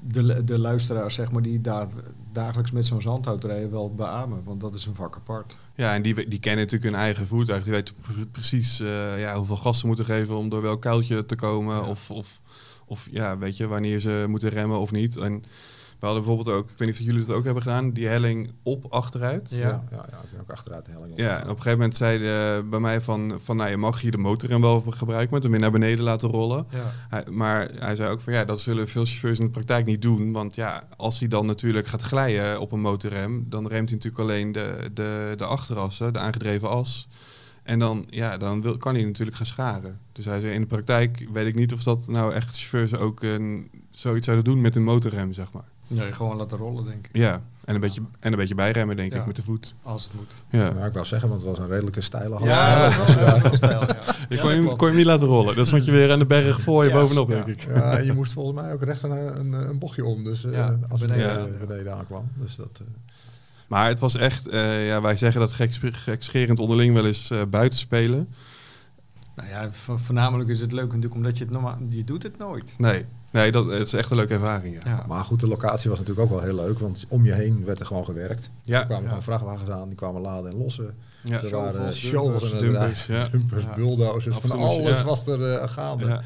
[0.00, 1.88] de, de luisteraars zeg maar, die daar
[2.34, 4.44] dagelijks met zo'n zandauto rijden wel beamen.
[4.44, 5.58] Want dat is een vak apart.
[5.74, 7.62] Ja, en die, die kennen natuurlijk hun eigen voertuig.
[7.62, 11.26] Die weten pre- precies eh, ja, hoeveel gas ze moeten geven om door welk kuiltje
[11.26, 11.76] te komen.
[11.76, 11.88] Ja.
[11.88, 12.42] Of, of,
[12.86, 15.16] of ja, weet je, wanneer ze moeten remmen of niet.
[15.16, 15.42] En
[16.04, 18.52] we hadden bijvoorbeeld ook, ik weet niet of jullie het ook hebben gedaan, die helling
[18.62, 19.50] op achteruit.
[19.50, 19.58] Ja.
[19.58, 21.18] Ja, ja, ja, ik ben ook achteruit de helling op.
[21.18, 24.00] Ja, en op een gegeven moment zei de, bij mij van, van nou, je mag
[24.00, 26.66] hier de motorrem wel gebruiken met hem weer naar beneden laten rollen.
[26.70, 26.92] Ja.
[27.08, 30.02] Hij, maar hij zei ook van ja, dat zullen veel chauffeurs in de praktijk niet
[30.02, 30.32] doen.
[30.32, 34.22] Want ja, als hij dan natuurlijk gaat glijden op een motorrem, dan remt hij natuurlijk
[34.22, 37.08] alleen de, de, de achterassen, de aangedreven as.
[37.62, 39.98] En dan, ja, dan wil, kan hij natuurlijk gaan scharen.
[40.12, 43.22] Dus hij zei in de praktijk weet ik niet of dat nou echt chauffeurs ook
[43.22, 45.72] een, zoiets zouden doen met een motorrem, zeg maar.
[45.86, 47.16] Nee, gewoon laten rollen, denk ik.
[47.16, 49.20] Ja, en een beetje, en een beetje bijremmen denk Ja.
[49.20, 49.74] ik met de voet.
[49.82, 50.34] Als het moet.
[50.50, 50.72] Ja.
[50.78, 52.46] Ja, ik wou zeggen, want het was een redelijke stijle hand.
[52.46, 53.80] Ja, dat was wel heel stijl.
[53.80, 53.86] Ja.
[54.28, 55.56] Je Ja, kon, je, kon je hem niet laten rollen.
[55.56, 57.34] Dan stond je weer aan de berg voor je Ja, bovenop, ja.
[57.34, 57.60] denk ik.
[57.74, 60.24] Ja, en je moest volgens mij ook rechts een, een, een bochtje om.
[60.24, 61.66] Dus eh, Ja, als je beneden beneden, aan, ja.
[61.66, 62.28] beneden aankwam.
[62.34, 62.86] Dus dat, eh,
[63.68, 67.42] Maar het was echt, eh, ja, wij zeggen dat geks- gekscherend onderling wel eens eh,
[67.50, 68.28] buiten spelen.
[69.36, 71.78] Nou ja, vo- voornamelijk is het leuk natuurlijk omdat je het normaal...
[71.88, 72.74] Je doet het nooit.
[72.78, 74.74] Nee, nee dat, het is echt een leuke ervaring.
[74.84, 74.90] Ja.
[74.90, 75.04] Ja.
[75.08, 76.78] Maar goed, de locatie was natuurlijk ook wel heel leuk.
[76.78, 78.50] Want om je heen werd er gewoon gewerkt.
[78.62, 78.78] Ja.
[78.80, 79.08] Er kwamen Ja.
[79.08, 79.88] gewoon vrachtwagens aan.
[79.88, 80.94] Die kwamen laden en lossen.
[81.22, 81.42] Ja.
[81.42, 83.28] er waren Shovels, en dumpers, ja.
[83.28, 84.36] dumpers, bulldozers.
[84.36, 85.04] Van alles ja.
[85.04, 86.06] was er eh, gaande.
[86.06, 86.22] Ja.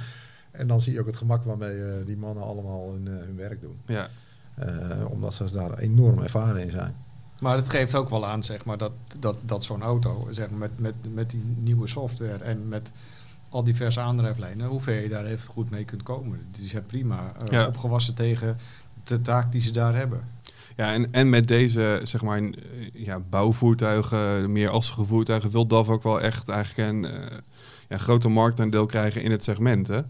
[0.51, 3.37] En dan zie je ook het gemak waarmee eh, die mannen allemaal hun, eh, hun
[3.37, 3.77] werk doen.
[3.87, 4.09] Ja.
[4.55, 6.95] Eh, omdat ze daar enorm ervaren in zijn.
[7.41, 10.59] Maar het geeft ook wel aan, zeg maar, dat, dat, dat zo'n auto, zeg maar,
[10.59, 12.93] met, met, met die nieuwe software en met
[13.49, 16.47] al diverse aandrijflijnen, hoe ver je daar even goed mee kunt komen.
[16.51, 17.67] Die zijn prima eh, Ja.
[17.67, 18.57] opgewassen tegen
[19.05, 20.29] de taak die ze daar hebben.
[20.77, 22.51] Ja, en, en met deze zeg maar, eh,
[22.93, 27.37] ja, bouwvoertuigen, meer assige voertuigen, wil DAF ook wel echt eigenlijk een eh,
[27.89, 29.87] ja, groter marktaandeel krijgen in het segment.
[29.87, 30.01] Hè?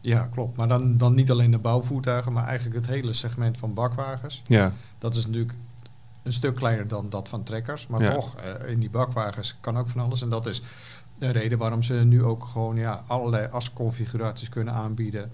[0.00, 0.56] Ja, klopt.
[0.56, 4.42] Maar dan, dan niet alleen de bouwvoertuigen, maar eigenlijk het hele segment van bakwagens.
[4.46, 5.54] Ja, Dat is natuurlijk
[6.22, 7.86] een stuk kleiner dan dat van trekkers.
[7.86, 8.14] Maar Ja.
[8.14, 10.22] toch, in die bakwagens kan ook van alles.
[10.22, 10.62] En dat is
[11.20, 15.30] de reden waarom ze nu ook gewoon ja, allerlei asconfiguraties kunnen aanbieden.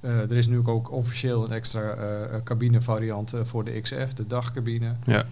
[0.00, 4.26] Eh, er is nu ook officieel een extra eh, cabinevariant eh, voor de XF, de
[4.26, 4.94] dagcabine.
[5.06, 5.24] ja.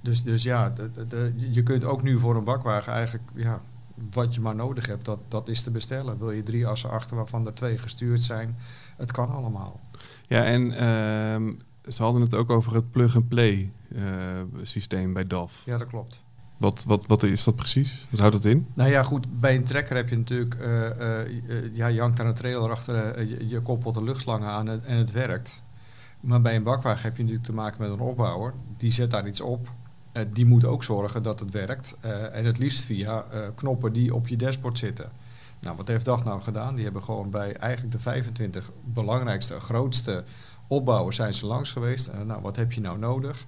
[0.00, 3.60] Dus, dus ja, de, de- de- je kunt ook nu voor een bakwagen eigenlijk, ja,
[4.12, 6.18] wat je maar nodig hebt, dat, dat is te bestellen.
[6.18, 8.56] Wil je drie assen achter waarvan er twee gestuurd zijn,
[8.96, 9.80] het kan allemaal.
[10.26, 11.52] ja en ehm,
[11.92, 13.70] ze hadden het ook over het plug-and-play
[14.62, 15.62] systeem bij DAF.
[15.64, 16.22] Ja, dat klopt.
[16.56, 18.06] Wat, wat, wat is dat precies?
[18.10, 18.66] Wat houdt dat in?
[18.74, 21.28] Nou ja, goed, bij een trekker heb je natuurlijk, eh, eh,
[21.72, 25.62] ja, je hangt aan een trailer achter, je, koppelt de luchtslangen aan en, het werkt.
[26.20, 29.26] Maar bij een bakwagen heb je natuurlijk te maken met een opbouwer, die zet daar
[29.26, 29.68] iets op.
[30.32, 31.96] Die moet ook zorgen dat het werkt.
[32.32, 33.24] en het liefst via
[33.54, 35.10] knoppen die op je dashboard zitten.
[35.60, 36.74] Nou, wat heeft DAF nou gedaan?
[36.74, 40.24] Die hebben gewoon bij eigenlijk de 25 belangrijkste, grootste
[40.66, 42.10] opbouwers zijn ze langs geweest.
[42.24, 43.46] Nou, wat heb je nou nodig?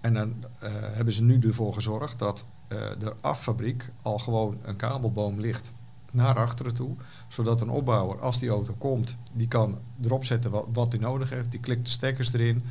[0.00, 4.76] En dan eh, hebben ze nu ervoor gezorgd dat eh er affabriek al gewoon een
[4.76, 5.72] kabelboom ligt.
[6.12, 6.96] naar achteren toe.
[7.28, 11.50] Zodat een opbouwer, als die auto komt, die kan erop zetten wat, hij nodig heeft.
[11.50, 12.64] Die klikt de stekkers erin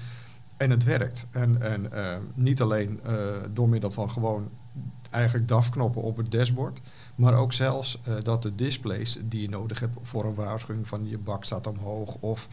[0.58, 1.28] en het werkt.
[1.32, 3.00] En, en eh, niet alleen
[3.54, 4.50] door middel van gewoon
[5.10, 6.80] eigenlijk DAF-knoppen op het dashboard.
[7.16, 11.18] Maar ook zelfs dat de displays die je nodig hebt voor een waarschuwing van je
[11.18, 12.48] bak staat omhoog of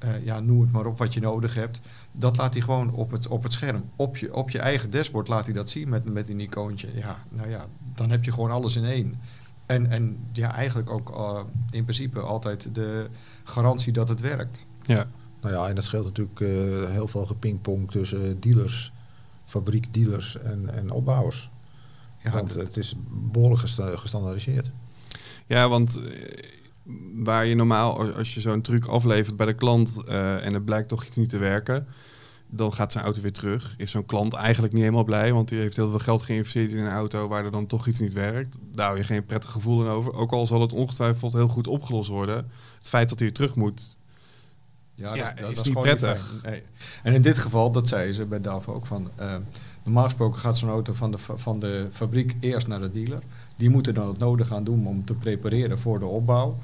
[0.00, 1.80] eh, ja, noem het maar op wat je nodig hebt.
[2.12, 3.84] Dat laat hij gewoon op het, op het scherm.
[3.96, 6.88] Op je, op je eigen dashboard laat hij dat zien met, met een icoontje.
[6.94, 9.20] Ja, nou ja, dan heb je gewoon alles in één.
[9.66, 11.40] En, en ja, eigenlijk ook eh,
[11.70, 13.06] in principe altijd de
[13.44, 14.66] garantie dat het werkt.
[14.82, 15.06] Ja.
[15.40, 16.48] Nou ja, en dat scheelt natuurlijk eh,
[16.90, 18.92] heel veel gepingpong tussen dealers,
[19.44, 21.50] fabriekdealers en, en opbouwers.
[22.22, 22.94] Ja, Want het is
[23.32, 24.70] behoorlijk gesta- gestandaardiseerd.
[25.46, 26.44] Ja, want eh,
[27.14, 30.88] waar je normaal, als je zo'n truc aflevert bij de klant eh, en het blijkt
[30.88, 31.86] toch iets niet te werken,
[32.50, 33.74] dan gaat zijn auto weer terug.
[33.76, 36.78] Is zo'n klant eigenlijk niet helemaal blij, want die heeft heel veel geld geïnvesteerd in
[36.78, 38.58] een auto waar er dan toch iets niet werkt.
[38.72, 40.12] Daar hou je geen prettig gevoel aan over.
[40.12, 42.36] Ook al zal het ongetwijfeld heel goed opgelost worden.
[42.78, 43.98] Het feit dat hij weer terug moet,
[44.94, 46.40] Ja, Ja, dat, dat is is niet gewoon prettig.
[46.42, 46.62] Nee.
[47.02, 49.34] En in dit geval, dat zei ze bij DAF ook, van, eh,
[49.82, 53.22] normaal gesproken gaat zo'n auto van de, van de fabriek eerst naar de dealer.
[53.56, 56.58] Die moeten dan het nodige aan doen om te prepareren voor de opbouw.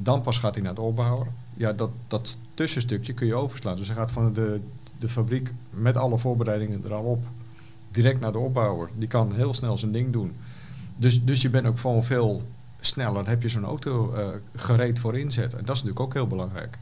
[0.00, 1.26] Dan pas gaat hij naar de opbouwer.
[1.54, 3.76] Ja, dat, dat tussenstukje kun je overslaan.
[3.76, 4.60] Dus hij gaat van de,
[4.98, 7.24] de fabriek met alle voorbereidingen er al op
[7.90, 8.88] direct naar de opbouwer.
[8.96, 10.32] Die kan heel snel zijn ding doen.
[10.96, 12.42] Dus, dus je bent ook gewoon veel
[12.80, 13.28] sneller.
[13.28, 15.52] Heb je zo'n auto eh, gereed voor inzet.
[15.52, 16.78] En dat is natuurlijk ook heel belangrijk.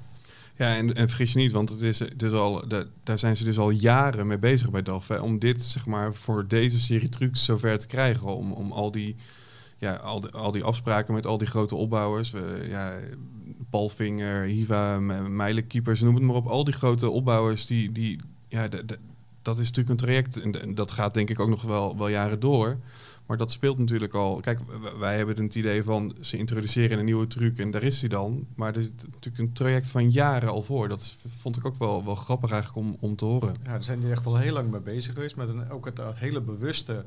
[0.56, 3.44] Ja, en, en vergis je niet, want het is, is al, da- daar zijn ze
[3.44, 5.10] dus al jaren mee bezig bij DAF.
[5.10, 8.36] Om dit, zeg maar, voor deze serie trucs zover te krijgen.
[8.36, 9.16] Om, om al, die,
[9.78, 12.30] ja, al, al die afspraken met al die grote opbouwers.
[12.30, 12.94] We, ja,
[14.44, 16.46] Hiva, Me- Meilenkeepers, noem het maar op.
[16.46, 18.68] Al die grote opbouwers, die, die, ja,
[19.42, 20.40] dat is natuurlijk een traject.
[20.40, 22.76] En, dat gaat denk ik ook nog wel, wel jaren door.
[23.26, 24.40] Maar dat speelt natuurlijk al.
[24.40, 24.60] Kijk,
[24.98, 28.46] wij hebben het idee van ze introduceren een nieuwe truc en daar is hij dan.
[28.54, 30.88] Maar er zit natuurlijk een traject van jaren al voor.
[30.88, 33.48] Dat is- vond ik ook wel, wel grappig eigenlijk om, om te horen.
[33.64, 35.36] Ja, daar zijn die echt al heel lang mee bezig geweest.
[35.36, 37.04] Met een, ook het, hele bewuste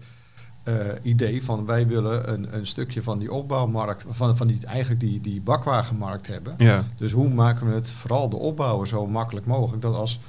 [1.01, 5.21] idee van wij willen een, een stukje van die opbouwmarkt, van, van die, eigenlijk die,
[5.21, 6.55] die bakwagenmarkt hebben.
[6.57, 9.81] Ja, Dus hoe maken we het vooral de opbouwen zo makkelijk mogelijk?
[9.81, 10.19] Dat als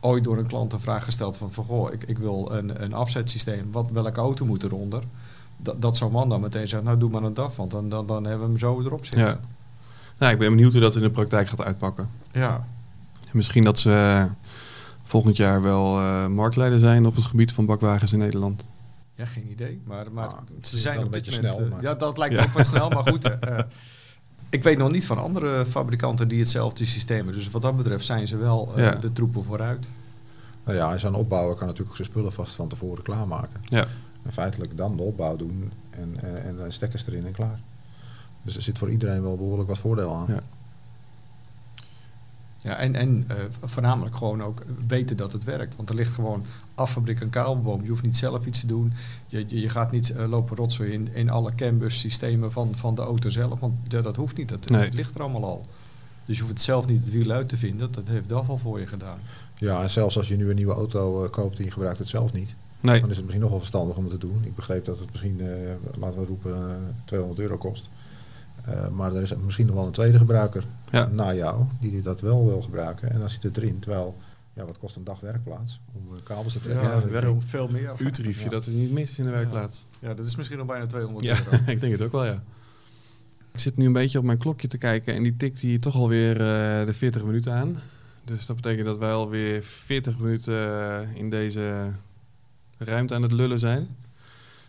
[0.00, 2.92] ooit door een klant een vraag gesteld van, van goh, ik, ik wil een, een
[2.94, 5.02] afzetsysteem, wat, welke auto moet eronder?
[5.56, 8.06] Dat, dat zo'n man dan meteen zegt, nou doe maar een DAF, want dan, dan,
[8.06, 9.24] dan hebben we hem zo erop zitten.
[9.24, 9.40] ja.
[10.18, 12.08] Nou, ik ben benieuwd hoe dat in de praktijk gaat uitpakken.
[12.32, 12.66] ja.
[13.24, 14.24] En misschien dat ze eh,
[15.02, 18.66] volgend jaar wel eh, marktleider zijn op het gebied van bakwagens in Nederland.
[19.16, 19.80] Ja, geen idee.
[19.84, 21.54] Maar, maar Ah, ze zijn op een dit beetje moment...
[21.54, 22.46] snel, eh, maar- Ja, dat lijkt me Ja.
[22.46, 23.24] ook wel snel, maar goed.
[23.24, 23.64] eh, eh,
[24.50, 27.34] ik weet nog niet van andere fabrikanten die hetzelfde systeem hebben.
[27.34, 28.90] Dus wat dat betreft zijn ze wel Ja.
[28.94, 29.86] de troepen vooruit.
[30.64, 33.60] Nou ja, en zo'n opbouwer kan natuurlijk ook zijn spullen vast van tevoren klaarmaken.
[33.64, 33.86] Ja,
[34.22, 37.60] En feitelijk dan de opbouw doen en, en, en dan stekkers erin en klaar.
[38.42, 40.26] Dus er zit voor iedereen wel behoorlijk wat voordeel aan.
[40.28, 40.40] Ja.
[42.66, 45.76] Ja, en en eh, voornamelijk gewoon ook weten dat het werkt.
[45.76, 46.44] Want er ligt gewoon
[46.74, 47.82] affabriek een kabelboom.
[47.82, 48.92] Je hoeft niet zelf iets te doen.
[49.26, 52.94] Je, je, je gaat niet eh, lopen rotzooi in, in alle CAN-bus systemen van, van
[52.94, 53.60] de auto zelf.
[53.60, 54.48] Want ja, dat hoeft niet.
[54.48, 54.84] Dat, Nee.
[54.84, 55.66] Het ligt er allemaal al.
[56.26, 57.92] Dus je hoeft het zelf niet het wiel uit te vinden.
[57.92, 59.18] Dat heeft DAF al voor je gedaan.
[59.58, 62.08] Ja, en zelfs als je nu een nieuwe auto eh, koopt en je gebruikt het
[62.08, 63.00] zelf niet, nee.
[63.00, 64.40] dan is het misschien nog wel verstandig om het te doen.
[64.44, 67.90] Ik begreep dat het misschien, eh, laten we roepen, eh, 200 euro kost.
[68.66, 71.06] Eh, maar er is misschien nog wel een tweede gebruiker Ja.
[71.12, 73.10] na jou die dat wel wil gebruiken.
[73.10, 73.78] En dan zit het erin.
[73.78, 74.16] Terwijl,
[74.52, 76.84] ja, wat kost een dag werkplaats om eh, kabels te trekken?
[76.88, 77.92] Ja, dat- werk- veel, veel meer.
[77.98, 78.50] U-tariefje, Ja.
[78.50, 79.86] dat is niet mis in de werkplaats.
[79.98, 81.62] Ja, dat is misschien al bijna 200 Ja, euro.
[81.72, 82.42] ik denk het ook wel, ja.
[83.52, 85.94] Ik zit nu een beetje op mijn klokje te kijken en die tikt hier toch
[85.94, 87.76] alweer eh de 40 minuten aan.
[88.24, 90.58] Dus dat betekent dat wij alweer 40 minuten
[91.14, 91.90] in deze
[92.78, 93.88] ruimte aan het lullen zijn.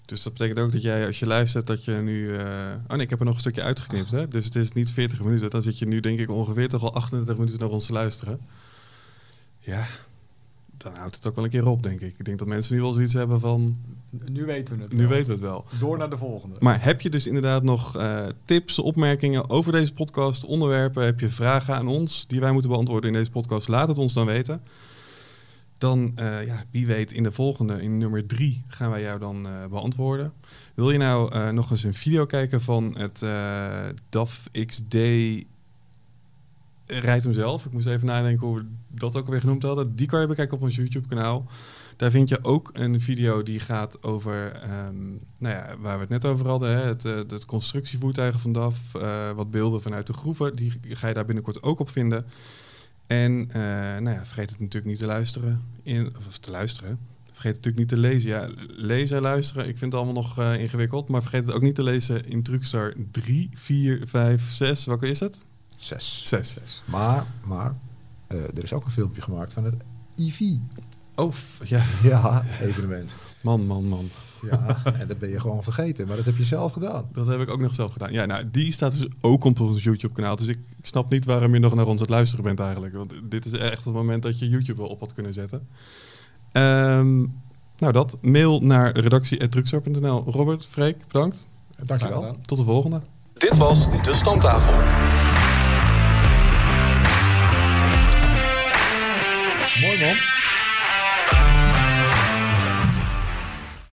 [0.08, 2.36] Dus dat betekent ook dat jij, als je luistert, dat je nu...
[2.38, 2.46] eh,
[2.88, 4.28] Oh nee, ik heb er nog een stukje uitgeknipt, hè.
[4.28, 5.50] Dus het is niet 40 minuten.
[5.50, 8.40] Dan zit je nu denk ik ongeveer toch al 28 minuten naar ons te luisteren.
[9.60, 9.86] Ja,
[10.78, 12.16] dan houdt het ook wel een keer op, denk ik.
[12.18, 13.78] Ik denk dat mensen nu wel zoiets hebben van...
[14.26, 15.08] Nu weten we het Nu wel.
[15.10, 15.66] weten we het wel.
[15.80, 16.56] Door naar de volgende.
[16.60, 21.04] Maar heb je dus inderdaad nog eh, tips, opmerkingen over deze podcast, onderwerpen?
[21.06, 23.68] Heb je vragen aan ons die wij moeten beantwoorden in deze podcast?
[23.68, 24.62] Laat het ons dan weten.
[25.78, 29.48] Dan, eh, ja, wie weet, in de volgende, in nummer drie, gaan wij jou dan
[29.48, 30.34] eh, beantwoorden.
[30.74, 33.26] Wil je nou eh, nog eens een video kijken van het
[34.10, 34.94] DAF XD
[36.86, 37.66] rijdt hem zelf?
[37.66, 39.96] Ik moest even nadenken hoe we dat ook alweer genoemd hadden.
[39.96, 41.46] Die kan je bekijken op ons YouTube-kanaal.
[41.96, 45.08] Daar vind je ook een video die gaat over, ehm,
[45.40, 48.92] nou ja, waar we het net over hadden, hè, het, het constructievoertuigen van DAF,
[49.36, 52.26] wat beelden vanuit de groeven, die ga je daar binnenkort ook op vinden.
[53.08, 57.00] En eh, nou ja, vergeet het natuurlijk niet te luisteren, in, of te luisteren,
[57.32, 58.30] Vergeet natuurlijk niet te lezen.
[58.30, 61.08] Ja, lezen en luisteren, ik vind het allemaal nog eh, ingewikkeld.
[61.08, 64.86] Maar vergeet het ook niet te lezen in Truckstar 3, 4, 5, 6.
[64.86, 65.46] Welke is het?
[65.76, 66.22] Zes.
[66.26, 66.82] 6.
[66.86, 67.76] Maar, maar
[68.28, 69.76] eh, er is ook een filmpje gemaakt van het
[70.16, 70.40] EV.
[71.16, 71.84] Oh, f- ja.
[72.04, 73.16] Ja, evenement.
[73.42, 74.10] Man, man, man.
[74.42, 76.08] Ja, en dat ben je gewoon vergeten.
[76.08, 77.06] Maar dat heb je zelf gedaan.
[77.12, 78.12] Dat heb ik ook nog zelf gedaan.
[78.12, 80.36] Ja, nou, die staat dus ook op ons YouTube-kanaal.
[80.36, 82.94] Dus ik, ik snap niet waarom je nog naar ons aan het luisteren bent eigenlijk.
[82.94, 85.68] Want dit is echt het moment dat je YouTube wel op had kunnen zetten.
[86.52, 87.18] Ehm,
[87.78, 88.18] nou, dat.
[88.22, 90.24] Mail naar redactie.truckstar.nl.
[90.26, 91.48] Robert, Freek, bedankt.
[91.84, 92.38] Dankjewel.
[92.42, 93.02] Tot de volgende.
[93.34, 94.74] Dit was de Stamtafel.
[99.82, 100.37] Mooi man.